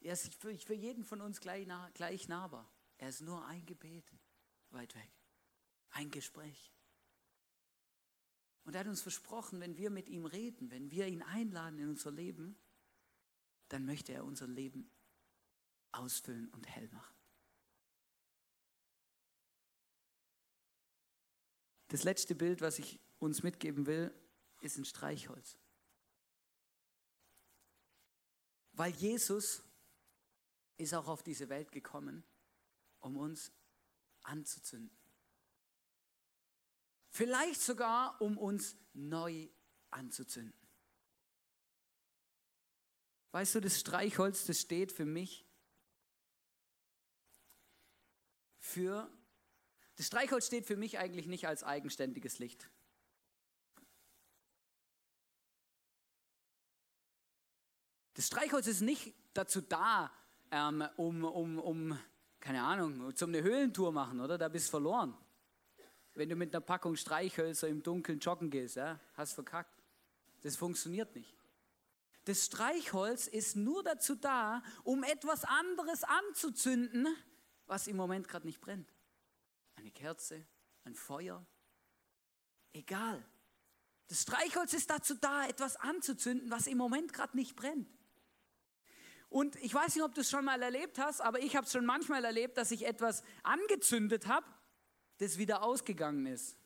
Er 0.02 0.14
ist 0.14 0.34
für, 0.36 0.58
für 0.58 0.74
jeden 0.74 1.04
von 1.04 1.22
uns 1.22 1.40
gleich, 1.40 1.66
nah, 1.66 1.90
gleich 1.94 2.28
nahbar. 2.28 2.70
Er 2.98 3.10
ist 3.10 3.22
nur 3.22 3.46
ein 3.46 3.66
Gebet 3.66 4.06
weit 4.72 4.94
weg. 4.96 5.12
Ein 5.92 6.12
Gespräch. 6.12 6.72
Und 8.64 8.76
er 8.76 8.82
hat 8.82 8.88
uns 8.88 9.02
versprochen, 9.02 9.60
wenn 9.62 9.78
wir 9.78 9.90
mit 9.90 10.10
ihm 10.10 10.26
reden, 10.26 10.70
wenn 10.70 10.92
wir 10.92 11.08
ihn 11.08 11.24
einladen 11.24 11.80
in 11.80 11.90
unser 11.90 12.12
Leben, 12.12 12.58
dann 13.70 13.86
möchte 13.86 14.14
er 14.14 14.26
unser 14.26 14.48
Leben 14.48 14.92
ausfüllen 15.92 16.50
und 16.50 16.68
hell 16.68 16.88
machen. 16.90 17.16
Das 21.90 22.04
letzte 22.04 22.36
Bild, 22.36 22.62
was 22.62 22.80
ich 22.80 23.00
uns 23.18 23.42
mitgeben 23.42 23.88
will, 23.88 24.14
ist 24.62 24.78
ein 24.78 24.86
Streichholz. 24.86 25.58
Weil 28.74 28.94
Jesus 28.94 29.64
ist 30.78 30.94
auch 30.94 31.08
auf 31.08 31.24
diese 31.24 31.50
Welt 31.50 31.72
gekommen, 31.72 32.24
um 33.00 33.18
uns 33.18 33.52
anzuzünden. 34.22 34.96
Vielleicht 37.10 37.62
sogar, 37.62 38.22
um 38.22 38.38
uns 38.38 38.78
neu 38.94 39.50
anzuzünden. 39.90 40.54
Weißt 43.32 43.56
du, 43.56 43.62
das 43.62 43.80
Streichholz, 43.80 44.46
das 44.46 44.62
steht 44.62 44.92
für 44.92 45.06
mich 45.06 45.49
für, 48.70 49.10
das 49.96 50.08
Streichholz 50.08 50.48
steht 50.48 50.66
für 50.66 50.78
mich 50.78 50.98
eigentlich 51.00 51.28
nicht 51.28 51.48
als 51.48 51.64
eigenständiges 51.64 52.40
Licht. 52.40 52.70
Das 58.14 58.28
Streichholz 58.28 58.68
ist 58.68 58.82
nicht 58.82 59.14
dazu 59.34 59.62
da, 59.62 60.12
ähm, 60.52 60.84
um, 60.98 61.24
um, 61.24 61.60
um, 61.60 62.00
keine 62.40 62.64
Ahnung, 62.64 63.16
zum 63.16 63.30
eine 63.30 63.44
Höhlentour 63.44 63.92
machen, 63.92 64.20
oder? 64.20 64.38
Da 64.38 64.50
bist 64.50 64.68
du 64.68 64.72
verloren. 64.72 65.18
Wenn 66.16 66.30
du 66.30 66.36
mit 66.36 66.54
einer 66.54 66.62
Packung 66.62 66.96
Streichhölzer 66.96 67.68
im 67.68 67.82
Dunkeln 67.82 68.20
joggen 68.20 68.50
gehst, 68.50 68.76
ja, 68.76 69.00
hast 69.14 69.34
verkackt. 69.34 69.84
Das 70.42 70.56
funktioniert 70.56 71.16
nicht. 71.16 71.34
Das 72.26 72.46
Streichholz 72.46 73.28
ist 73.28 73.56
nur 73.56 73.84
dazu 73.84 74.16
da, 74.16 74.62
um 74.84 75.04
etwas 75.04 75.46
anderes 75.46 76.04
anzuzünden, 76.04 77.08
was 77.70 77.88
im 77.88 77.96
Moment 77.96 78.28
gerade 78.28 78.46
nicht 78.46 78.60
brennt. 78.60 78.92
Eine 79.76 79.92
Kerze, 79.92 80.46
ein 80.84 80.96
Feuer, 80.96 81.46
egal. 82.74 83.24
Das 84.08 84.24
Streichholz 84.24 84.74
ist 84.74 84.90
dazu 84.90 85.14
da, 85.14 85.48
etwas 85.48 85.76
anzuzünden, 85.78 86.50
was 86.50 86.68
im 86.68 86.78
Moment 86.78 87.14
gerade 87.14 87.38
nicht 87.38 87.56
brennt. 87.56 87.88
Und 89.30 89.56
ich 89.58 89.74
weiß 89.74 89.96
nicht, 89.96 90.04
ob 90.04 90.16
du 90.16 90.22
es 90.22 90.30
schon 90.30 90.44
mal 90.44 90.60
erlebt 90.62 90.98
hast, 90.98 91.22
aber 91.22 91.40
ich 91.40 91.56
habe 91.56 91.66
es 91.66 91.72
schon 91.72 91.86
manchmal 91.86 92.26
erlebt, 92.26 92.58
dass 92.58 92.72
ich 92.72 92.88
etwas 92.88 93.24
angezündet 93.44 94.28
habe, 94.28 94.48
das 95.20 95.38
wieder 95.38 95.62
ausgegangen 95.62 96.26
ist. 96.26 96.58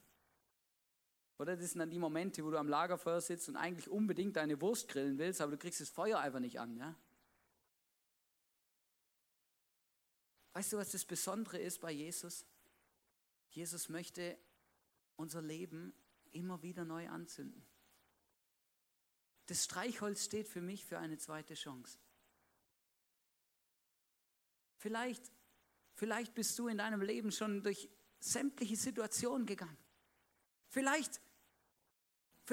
Oder 1.37 1.57
das 1.57 1.71
sind 1.71 1.79
dann 1.79 1.89
die 1.89 1.99
Momente, 1.99 2.45
wo 2.45 2.51
du 2.51 2.57
am 2.57 2.69
Lagerfeuer 2.69 3.19
sitzt 3.19 3.49
und 3.49 3.57
eigentlich 3.57 3.89
unbedingt 3.89 4.37
deine 4.37 4.61
Wurst 4.61 4.87
grillen 4.87 5.17
willst, 5.17 5.41
aber 5.41 5.51
du 5.51 5.57
kriegst 5.57 5.81
das 5.81 5.89
Feuer 5.89 6.19
einfach 6.19 6.39
nicht 6.39 6.61
an. 6.61 6.77
Ja? 6.77 6.95
Weißt 10.53 10.73
du, 10.73 10.77
was 10.77 10.91
das 10.91 11.05
Besondere 11.05 11.59
ist 11.59 11.81
bei 11.81 11.91
Jesus? 11.91 12.45
Jesus 13.49 13.89
möchte 13.89 14.37
unser 15.15 15.41
Leben 15.41 15.93
immer 16.31 16.61
wieder 16.61 16.85
neu 16.85 17.09
anzünden. 17.09 17.65
Das 19.47 19.63
Streichholz 19.65 20.23
steht 20.23 20.47
für 20.47 20.61
mich 20.61 20.85
für 20.85 20.99
eine 20.99 21.17
zweite 21.17 21.53
Chance. 21.55 21.97
Vielleicht, 24.77 25.31
vielleicht 25.93 26.33
bist 26.33 26.57
du 26.59 26.67
in 26.67 26.77
deinem 26.77 27.01
Leben 27.01 27.31
schon 27.31 27.63
durch 27.63 27.89
sämtliche 28.19 28.75
Situationen 28.75 29.45
gegangen. 29.45 29.77
Vielleicht, 30.69 31.21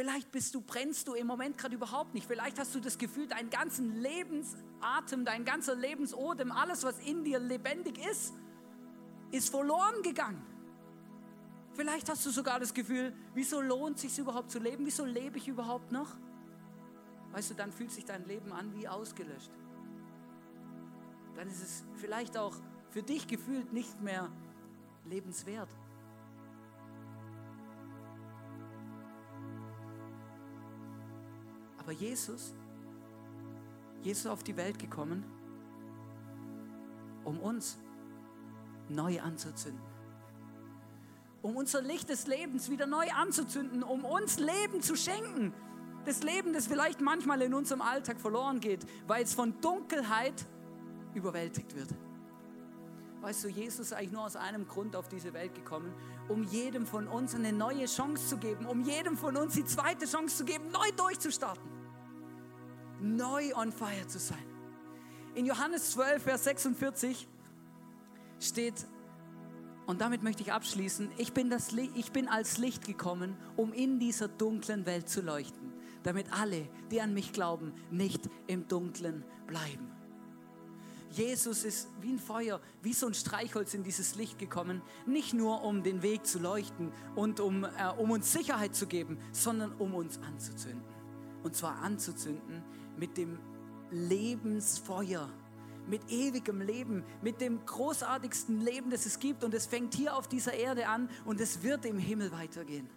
Vielleicht 0.01 0.33
bist 0.33 0.55
du, 0.55 0.63
brennst 0.63 1.09
du 1.09 1.13
im 1.13 1.27
Moment 1.27 1.59
gerade 1.59 1.75
überhaupt 1.75 2.15
nicht. 2.15 2.27
Vielleicht 2.27 2.59
hast 2.59 2.75
du 2.75 2.81
das 2.81 2.97
Gefühl, 2.97 3.27
deinen 3.27 3.51
ganzen 3.51 4.01
Lebensatem, 4.01 5.27
dein 5.27 5.45
ganzer 5.45 5.75
Lebensodem, 5.75 6.53
alles, 6.53 6.85
was 6.85 6.99
in 7.01 7.23
dir 7.23 7.39
lebendig 7.39 7.99
ist, 8.11 8.33
ist 9.31 9.51
verloren 9.51 10.03
gegangen. 10.03 10.43
Vielleicht 11.75 12.09
hast 12.09 12.25
du 12.25 12.31
sogar 12.31 12.59
das 12.59 12.73
Gefühl, 12.73 13.15
wieso 13.35 13.61
lohnt 13.61 13.97
es 13.97 14.01
sich 14.01 14.19
überhaupt 14.19 14.51
zu 14.51 14.59
leben? 14.59 14.87
Wieso 14.87 15.05
lebe 15.05 15.37
ich 15.37 15.49
überhaupt 15.49 15.93
noch? 15.93 16.09
Weißt 17.33 17.51
du, 17.51 17.55
dann 17.55 17.71
fühlt 17.71 17.91
sich 17.91 18.07
dein 18.07 18.25
Leben 18.25 18.55
an 18.55 18.73
wie 18.73 18.89
ausgelöscht. 18.89 19.53
Dann 21.35 21.47
ist 21.47 21.63
es 21.63 21.85
vielleicht 21.97 22.39
auch 22.39 22.57
für 22.89 23.03
dich 23.03 23.27
gefühlt 23.27 23.75
nicht 23.75 24.01
mehr 24.01 24.33
lebenswert. 25.05 25.69
Aber 31.91 31.99
Jesus, 31.99 32.55
Jesus 34.03 34.25
ist 34.25 34.31
auf 34.31 34.45
die 34.45 34.57
Welt 34.57 34.79
gekommen, 34.79 35.25
um 37.25 37.41
uns 37.41 37.79
neu 38.89 39.21
anzuzünden. 39.21 39.83
Um 41.43 41.57
unser 41.57 41.83
Licht 41.83 42.09
des 42.09 42.29
Lebens 42.29 42.71
wieder 42.71 42.87
neu 42.87 43.11
anzuzünden, 43.11 43.83
um 43.83 44.05
uns 44.05 44.39
Leben 44.39 44.83
zu 44.83 44.95
schenken. 44.95 45.53
Das 46.05 46.23
Leben, 46.23 46.53
das 46.53 46.69
vielleicht 46.69 47.01
manchmal 47.01 47.43
in 47.43 47.55
unserem 47.55 47.83
Alltag 47.83 48.21
verloren 48.21 48.61
geht, 48.61 48.87
weil 49.09 49.25
es 49.25 49.35
von 49.35 49.61
Dunkelheit 49.61 50.47
überwältigt 51.15 51.75
wird. 51.75 51.93
Weißt 53.21 53.45
du, 53.45 53.49
Jesus 53.49 53.87
ist 53.87 53.93
eigentlich 53.93 54.13
nur 54.13 54.25
aus 54.25 54.37
einem 54.37 54.67
Grund 54.69 54.95
auf 54.95 55.09
diese 55.09 55.35
Welt 55.35 55.55
gekommen, 55.57 55.93
um 56.29 56.45
jedem 56.45 56.87
von 56.87 57.09
uns 57.09 57.35
eine 57.35 57.53
neue 57.53 57.87
Chance 57.87 58.29
zu 58.29 58.37
geben, 58.39 58.65
um 58.65 58.83
jedem 58.83 59.17
von 59.17 59.37
uns 59.37 59.55
die 59.55 59.65
zweite 59.65 60.07
Chance 60.07 60.37
zu 60.37 60.45
geben, 60.45 60.71
neu 60.71 60.91
durchzustarten 60.97 61.80
neu 63.01 63.55
on 63.55 63.73
fire 63.73 64.07
zu 64.07 64.19
sein. 64.19 64.45
In 65.35 65.47
Johannes 65.47 65.93
12, 65.93 66.23
Vers 66.23 66.45
46 66.45 67.29
steht, 68.41 68.87
und 69.87 70.01
damit 70.01 70.23
möchte 70.23 70.43
ich 70.43 70.53
abschließen, 70.53 71.11
ich 71.19 71.33
bin, 71.33 71.51
das, 71.51 71.73
ich 71.73 72.13
bin 72.13 72.29
als 72.29 72.59
Licht 72.59 72.85
gekommen, 72.85 73.37
um 73.57 73.73
in 73.73 73.99
dieser 73.99 74.29
dunklen 74.29 74.87
Welt 74.87 75.09
zu 75.09 75.21
leuchten, 75.21 75.73
damit 76.03 76.33
alle, 76.33 76.69
die 76.91 77.01
an 77.01 77.15
mich 77.15 77.33
glauben, 77.33 77.73
nicht 77.91 78.29
im 78.47 78.69
Dunklen 78.69 79.25
bleiben. 79.47 79.91
Jesus 81.11 81.65
ist 81.65 81.89
wie 82.01 82.13
ein 82.13 82.19
Feuer, 82.21 82.61
wie 82.83 82.93
so 82.93 83.09
ein 83.09 83.15
Streichholz 83.15 83.75
in 83.75 83.83
dieses 83.83 84.15
Licht 84.15 84.39
gekommen, 84.39 84.81
nicht 85.07 85.35
nur 85.35 85.65
um 85.65 85.83
den 85.83 86.03
Weg 86.03 86.25
zu 86.25 86.39
leuchten 86.39 86.93
und 87.17 87.41
um, 87.41 87.65
äh, 87.65 87.69
um 87.99 88.13
uns 88.13 88.33
Sicherheit 88.33 88.77
zu 88.77 88.87
geben, 88.87 89.19
sondern 89.33 89.73
um 89.73 89.95
uns 89.95 90.19
anzuzünden. 90.19 90.85
Und 91.43 91.57
zwar 91.57 91.83
anzuzünden 91.83 92.63
mit 92.97 93.17
dem 93.17 93.39
Lebensfeuer, 93.91 95.29
mit 95.89 96.11
ewigem 96.11 96.61
Leben, 96.61 97.05
mit 97.23 97.41
dem 97.41 97.65
großartigsten 97.65 98.61
Leben, 98.61 98.91
das 98.91 99.07
es 99.07 99.19
gibt. 99.19 99.43
Und 99.45 99.55
es 99.55 99.67
fängt 99.67 99.95
hier 99.95 100.17
auf 100.17 100.29
dieser 100.29 100.55
Erde 100.55 100.89
an 100.89 101.09
und 101.25 101.41
es 101.41 101.63
wird 101.63 101.85
im 101.85 101.99
Himmel 101.99 102.33
weitergehen. 102.33 102.89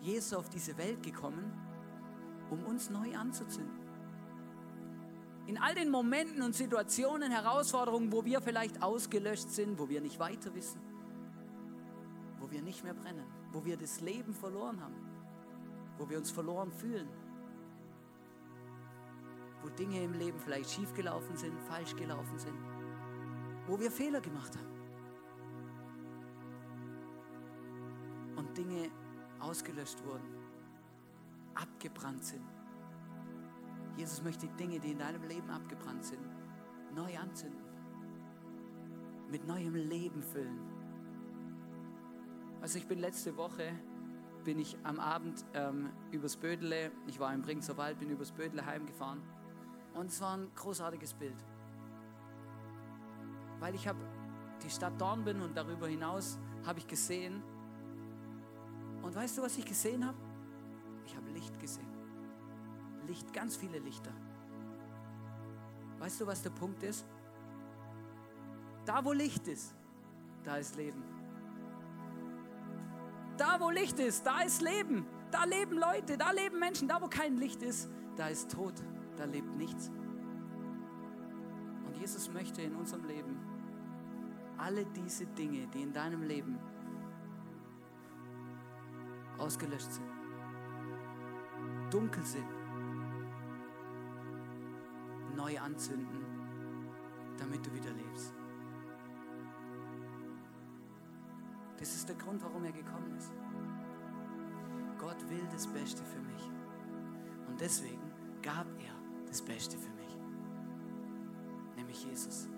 Jesus 0.00 0.34
auf 0.34 0.48
diese 0.48 0.76
Welt 0.78 1.02
gekommen, 1.02 1.52
um 2.50 2.64
uns 2.64 2.90
neu 2.90 3.16
anzuzünden. 3.16 3.80
In 5.46 5.58
all 5.58 5.74
den 5.74 5.90
Momenten 5.90 6.42
und 6.42 6.54
Situationen, 6.54 7.30
Herausforderungen, 7.30 8.12
wo 8.12 8.24
wir 8.24 8.40
vielleicht 8.40 8.82
ausgelöscht 8.82 9.50
sind, 9.50 9.78
wo 9.78 9.88
wir 9.88 10.00
nicht 10.00 10.18
weiter 10.18 10.54
wissen, 10.54 10.80
wo 12.38 12.50
wir 12.50 12.62
nicht 12.62 12.84
mehr 12.84 12.94
brennen, 12.94 13.26
wo 13.52 13.64
wir 13.64 13.76
das 13.76 14.00
Leben 14.00 14.34
verloren 14.34 14.80
haben, 14.80 14.94
wo 15.98 16.08
wir 16.08 16.18
uns 16.18 16.30
verloren 16.30 16.72
fühlen, 16.72 17.08
wo 19.62 19.68
Dinge 19.68 20.02
im 20.02 20.12
Leben 20.12 20.38
vielleicht 20.38 20.70
schiefgelaufen 20.70 21.36
sind, 21.36 21.58
falsch 21.60 21.94
gelaufen 21.94 22.38
sind, 22.38 22.56
wo 23.66 23.78
wir 23.78 23.90
Fehler 23.90 24.20
gemacht 24.20 24.56
haben 24.56 24.72
und 28.36 28.56
Dinge 28.56 28.90
ausgelöscht 29.38 30.04
wurden, 30.04 30.26
abgebrannt 31.54 32.24
sind. 32.24 32.44
Jesus 33.96 34.22
möchte 34.22 34.48
Dinge, 34.48 34.80
die 34.80 34.92
in 34.92 34.98
deinem 34.98 35.22
Leben 35.22 35.50
abgebrannt 35.50 36.04
sind, 36.04 36.22
neu 36.94 37.16
anzünden, 37.16 37.60
mit 39.30 39.46
neuem 39.46 39.74
Leben 39.74 40.22
füllen. 40.22 40.60
Also 42.60 42.78
ich 42.78 42.86
bin 42.86 42.98
letzte 42.98 43.36
Woche 43.36 43.72
bin 44.44 44.58
ich 44.58 44.76
am 44.82 44.98
Abend 44.98 45.44
ähm, 45.54 45.90
übers 46.10 46.36
Bödele, 46.36 46.90
ich 47.06 47.20
war 47.20 47.32
im 47.32 47.42
Bringser 47.42 47.76
Wald, 47.76 48.00
bin 48.00 48.10
übers 48.10 48.32
Bödele 48.32 48.66
heimgefahren 48.66 49.22
und 49.94 50.06
es 50.06 50.20
war 50.20 50.36
ein 50.36 50.50
großartiges 50.54 51.14
Bild. 51.14 51.36
Weil 53.60 53.74
ich 53.74 53.86
habe 53.86 53.98
die 54.62 54.70
Stadt 54.70 55.00
Dornbin 55.00 55.40
und 55.40 55.56
darüber 55.56 55.88
hinaus 55.88 56.38
habe 56.64 56.78
ich 56.78 56.86
gesehen. 56.86 57.42
Und 59.02 59.14
weißt 59.14 59.38
du, 59.38 59.42
was 59.42 59.56
ich 59.58 59.64
gesehen 59.64 60.06
habe? 60.06 60.16
Ich 61.06 61.16
habe 61.16 61.28
Licht 61.30 61.58
gesehen. 61.60 61.86
Licht, 63.06 63.32
ganz 63.32 63.56
viele 63.56 63.78
Lichter. 63.78 64.12
Weißt 65.98 66.20
du, 66.20 66.26
was 66.26 66.42
der 66.42 66.50
Punkt 66.50 66.82
ist? 66.82 67.04
Da, 68.84 69.04
wo 69.04 69.12
Licht 69.12 69.46
ist, 69.46 69.74
da 70.44 70.56
ist 70.56 70.76
Leben. 70.76 71.02
Da, 73.36 73.60
wo 73.60 73.70
Licht 73.70 73.98
ist, 73.98 74.26
da 74.26 74.40
ist 74.40 74.62
Leben. 74.62 75.06
Da 75.30 75.44
leben 75.44 75.78
Leute, 75.78 76.18
da 76.18 76.30
leben 76.30 76.58
Menschen. 76.58 76.88
Da, 76.88 77.00
wo 77.00 77.08
kein 77.08 77.36
Licht 77.36 77.62
ist, 77.62 77.88
da 78.16 78.28
ist 78.28 78.50
Tod 78.50 78.74
da 79.16 79.24
lebt 79.24 79.56
nichts. 79.56 79.90
Und 81.86 81.96
Jesus 81.96 82.32
möchte 82.32 82.62
in 82.62 82.74
unserem 82.74 83.04
Leben 83.04 83.38
alle 84.58 84.84
diese 84.86 85.26
Dinge, 85.26 85.66
die 85.68 85.82
in 85.82 85.92
deinem 85.92 86.22
Leben 86.22 86.58
ausgelöscht 89.38 89.92
sind, 89.92 90.06
dunkel 91.90 92.24
sind, 92.24 92.46
neu 95.36 95.58
anzünden, 95.58 96.24
damit 97.38 97.66
du 97.66 97.74
wieder 97.74 97.92
lebst. 97.92 98.34
Das 101.78 101.96
ist 101.96 102.08
der 102.08 102.14
Grund, 102.16 102.40
warum 102.44 102.62
er 102.64 102.70
gekommen 102.72 103.12
ist. 103.18 103.32
Gott 104.98 105.28
will 105.28 105.44
das 105.50 105.66
Beste 105.66 106.04
für 106.04 106.20
mich. 106.20 106.48
Und 107.48 107.60
deswegen 107.60 108.12
gab 108.40 108.66
er 108.78 109.01
das 109.32 109.40
Beste 109.40 109.78
für 109.78 109.90
mich. 109.92 110.18
Nämlich 111.76 112.04
Jesus, 112.04 112.48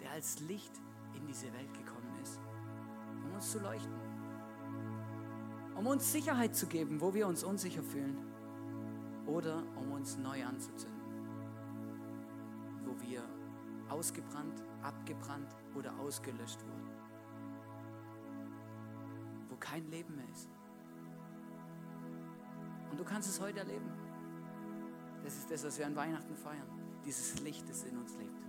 der 0.00 0.10
als 0.12 0.40
Licht 0.40 0.72
in 1.14 1.26
diese 1.26 1.52
Welt 1.52 1.70
gekommen 1.74 2.18
ist, 2.22 2.40
um 3.22 3.34
uns 3.34 3.50
zu 3.50 3.58
leuchten. 3.58 3.92
Um 5.76 5.86
uns 5.86 6.10
Sicherheit 6.10 6.56
zu 6.56 6.66
geben, 6.66 7.02
wo 7.02 7.12
wir 7.12 7.26
uns 7.26 7.44
unsicher 7.44 7.82
fühlen. 7.82 8.16
Oder 9.26 9.62
um 9.76 9.92
uns 9.92 10.16
neu 10.16 10.42
anzuzünden. 10.42 11.02
Wo 12.86 12.98
wir 13.02 13.22
ausgebrannt, 13.90 14.62
abgebrannt 14.82 15.54
oder 15.74 15.94
ausgelöscht 15.98 16.62
wurden. 16.62 16.88
Wo 19.50 19.56
kein 19.56 19.86
Leben 19.90 20.16
mehr 20.16 20.28
ist. 20.30 20.48
Und 22.90 22.98
du 22.98 23.04
kannst 23.04 23.28
es 23.28 23.38
heute 23.38 23.58
erleben. 23.58 24.11
Das 25.24 25.36
ist 25.36 25.50
das, 25.50 25.64
was 25.64 25.78
wir 25.78 25.86
an 25.86 25.96
Weihnachten 25.96 26.36
feiern. 26.36 26.68
Dieses 27.04 27.40
Licht, 27.40 27.68
das 27.68 27.84
in 27.84 27.96
uns 27.96 28.16
lebt. 28.16 28.40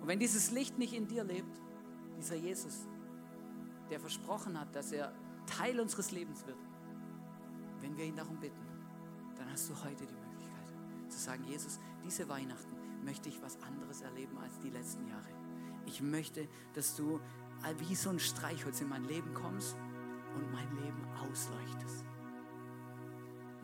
Und 0.00 0.08
wenn 0.08 0.18
dieses 0.18 0.50
Licht 0.50 0.78
nicht 0.78 0.94
in 0.94 1.06
dir 1.06 1.24
lebt, 1.24 1.60
dieser 2.16 2.36
Jesus, 2.36 2.88
der 3.90 4.00
versprochen 4.00 4.58
hat, 4.58 4.74
dass 4.74 4.92
er 4.92 5.12
Teil 5.46 5.78
unseres 5.80 6.10
Lebens 6.10 6.46
wird, 6.46 6.58
wenn 7.80 7.96
wir 7.96 8.04
ihn 8.04 8.16
darum 8.16 8.38
bitten, 8.38 8.60
dann 9.36 9.50
hast 9.50 9.68
du 9.68 9.74
heute 9.84 10.06
die 10.06 10.14
Möglichkeit 10.14 10.72
zu 11.08 11.18
sagen, 11.18 11.44
Jesus, 11.44 11.78
diese 12.04 12.28
Weihnachten 12.28 13.04
möchte 13.04 13.28
ich 13.28 13.42
was 13.42 13.60
anderes 13.62 14.00
erleben 14.02 14.38
als 14.38 14.58
die 14.60 14.70
letzten 14.70 15.06
Jahre. 15.08 15.28
Ich 15.86 16.00
möchte, 16.00 16.48
dass 16.74 16.96
du 16.96 17.20
wie 17.78 17.94
so 17.94 18.10
ein 18.10 18.18
Streichholz 18.18 18.80
in 18.80 18.88
mein 18.88 19.04
Leben 19.04 19.34
kommst 19.34 19.76
und 20.34 20.52
mein 20.52 20.68
Leben 20.76 21.04
ausleuchtest 21.28 22.04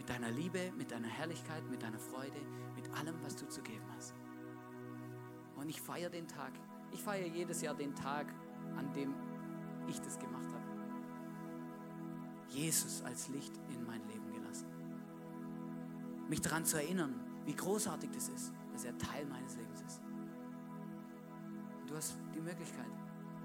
deiner 0.09 0.31
Liebe, 0.31 0.73
mit 0.77 0.91
deiner 0.91 1.09
Herrlichkeit, 1.09 1.69
mit 1.71 1.83
deiner 1.83 1.99
Freude, 1.99 2.41
mit 2.75 2.89
allem, 2.99 3.15
was 3.23 3.37
du 3.37 3.49
zu 3.49 3.63
geben 3.63 3.85
hast. 3.97 4.15
Und 5.57 5.69
ich 5.69 5.81
feiere 5.81 6.11
den 6.11 6.27
Tag. 6.27 6.53
Ich 6.93 7.03
feiere 7.03 7.27
jedes 7.27 7.61
Jahr 7.63 7.75
den 7.75 7.95
Tag, 7.95 8.33
an 8.77 8.93
dem 8.93 9.15
ich 9.89 10.01
das 10.01 10.19
gemacht 10.19 10.47
habe. 10.53 10.65
Jesus 12.49 13.03
als 13.03 13.29
Licht 13.29 13.53
in 13.69 13.87
mein 13.87 14.07
Leben 14.09 14.33
gelassen. 14.33 14.67
Mich 16.29 16.41
daran 16.41 16.65
zu 16.65 16.77
erinnern, 16.77 17.15
wie 17.45 17.55
großartig 17.55 18.11
das 18.11 18.29
ist, 18.29 18.53
dass 18.73 18.85
er 18.85 18.97
Teil 18.99 19.27
meines 19.27 19.57
Lebens 19.57 19.83
ist. 19.83 20.01
Du 21.87 21.97
hast 21.97 22.19
die 22.35 22.41
Möglichkeit. 22.41 22.91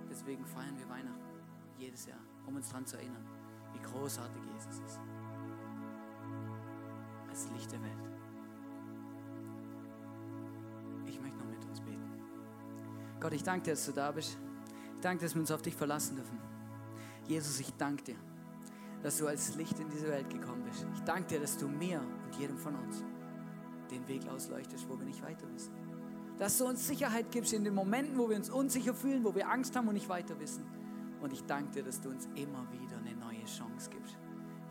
Deswegen 0.10 0.46
feiern 0.46 0.78
wir 0.78 0.88
Weihnachten 0.90 1.24
jedes 1.78 2.06
Jahr, 2.06 2.20
um 2.46 2.56
uns 2.56 2.70
daran 2.70 2.86
zu 2.86 2.98
erinnern, 2.98 3.26
wie 3.74 3.80
großartig 3.80 4.42
Jesus 4.54 4.80
ist. 4.86 5.00
Als 7.34 7.50
Licht 7.50 7.72
der 7.72 7.82
Welt. 7.82 7.92
Ich 11.08 11.20
möchte 11.20 11.40
noch 11.40 11.48
mit 11.48 11.66
uns 11.66 11.82
beten. 11.82 12.12
Gott, 13.20 13.34
ich 13.34 13.42
danke 13.42 13.64
dir, 13.64 13.72
dass 13.72 13.88
du 13.88 13.92
da 13.92 14.12
bist. 14.12 14.38
Ich 14.94 15.02
danke 15.02 15.24
dass 15.24 15.34
wir 15.34 15.42
uns 15.42 15.50
auf 15.50 15.64
dich 15.64 15.76
verlassen 15.76 16.16
dürfen. 16.16 16.38
Jesus, 17.28 17.60
ich 17.60 17.74
danke 17.74 18.04
dir, 18.04 18.16
dass 19.02 19.18
du 19.18 19.26
als 19.26 19.56
Licht 19.56 19.80
in 19.80 19.90
diese 19.90 20.10
Welt 20.10 20.30
gekommen 20.30 20.64
bist. 20.64 20.86
Ich 20.94 21.02
danke 21.02 21.30
dir, 21.30 21.40
dass 21.40 21.58
du 21.58 21.68
mir 21.68 22.02
und 22.02 22.36
jedem 22.36 22.60
von 22.60 22.76
uns 22.76 23.04
den 23.90 24.08
Weg 24.08 24.28
ausleuchtest, 24.30 24.88
wo 24.88 25.00
wir 25.00 25.06
nicht 25.06 25.24
weiter 25.24 25.52
wissen. 25.56 25.74
Dass 26.38 26.60
du 26.60 26.68
uns 26.68 26.86
Sicherheit 26.86 27.32
gibst 27.32 27.52
in 27.54 27.64
den 27.64 27.74
Momenten, 27.74 28.16
wo 28.16 28.30
wir 28.30 28.36
uns 28.38 28.52
unsicher 28.52 28.94
fühlen, 28.94 29.24
wo 29.24 29.34
wir 29.34 29.50
Angst 29.50 29.76
haben 29.76 29.88
und 29.88 29.96
nicht 29.96 30.10
weiter 30.10 30.40
wissen. 30.40 30.64
Und 31.20 31.34
ich 31.34 31.44
danke 31.46 31.72
dir, 31.72 31.84
dass 31.84 32.00
du 32.00 32.10
uns 32.10 32.28
immer 32.36 32.72
wieder 32.72 32.83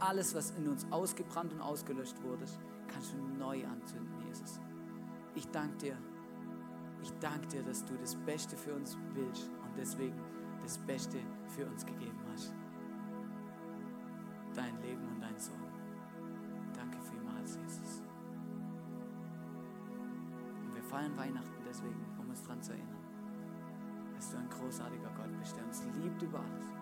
Alles, 0.02 0.34
was 0.34 0.50
in 0.58 0.66
uns 0.68 0.84
ausgebrannt 0.90 1.52
und 1.52 1.60
ausgelöscht 1.60 2.20
wurde, 2.24 2.44
kannst 2.88 3.12
du 3.12 3.18
neu 3.38 3.64
anzünden, 3.64 4.12
Jesus. 4.26 4.58
Ich 5.36 5.46
danke 5.50 5.76
dir. 5.76 5.96
Ich 7.00 7.12
danke 7.20 7.46
dir, 7.46 7.62
dass 7.62 7.84
du 7.84 7.94
das 7.94 8.16
Beste 8.16 8.56
für 8.56 8.74
uns 8.74 8.98
willst 9.14 9.48
und 9.48 9.76
deswegen 9.76 10.20
das 10.60 10.76
Beste 10.78 11.18
für 11.46 11.66
uns 11.66 11.86
gegeben 11.86 12.18
hast. 12.32 12.52
Dein 14.54 14.76
Leben 14.82 15.06
und 15.06 15.20
dein 15.20 15.38
Sohn. 15.38 15.54
Danke 16.74 16.98
vielmals, 17.00 17.56
Jesus. 17.62 18.02
Und 20.64 20.74
wir 20.74 20.82
feiern 20.82 21.16
Weihnachten 21.16 21.62
deswegen, 21.64 22.04
um 22.18 22.28
uns 22.28 22.42
daran 22.42 22.60
zu 22.60 22.72
erinnern, 22.72 23.04
dass 24.16 24.30
du 24.30 24.36
ein 24.36 24.48
großartiger 24.50 25.10
Gott 25.16 25.38
bist, 25.38 25.56
der 25.56 25.64
uns 25.64 25.84
liebt 26.02 26.20
über 26.22 26.40
alles. 26.40 26.81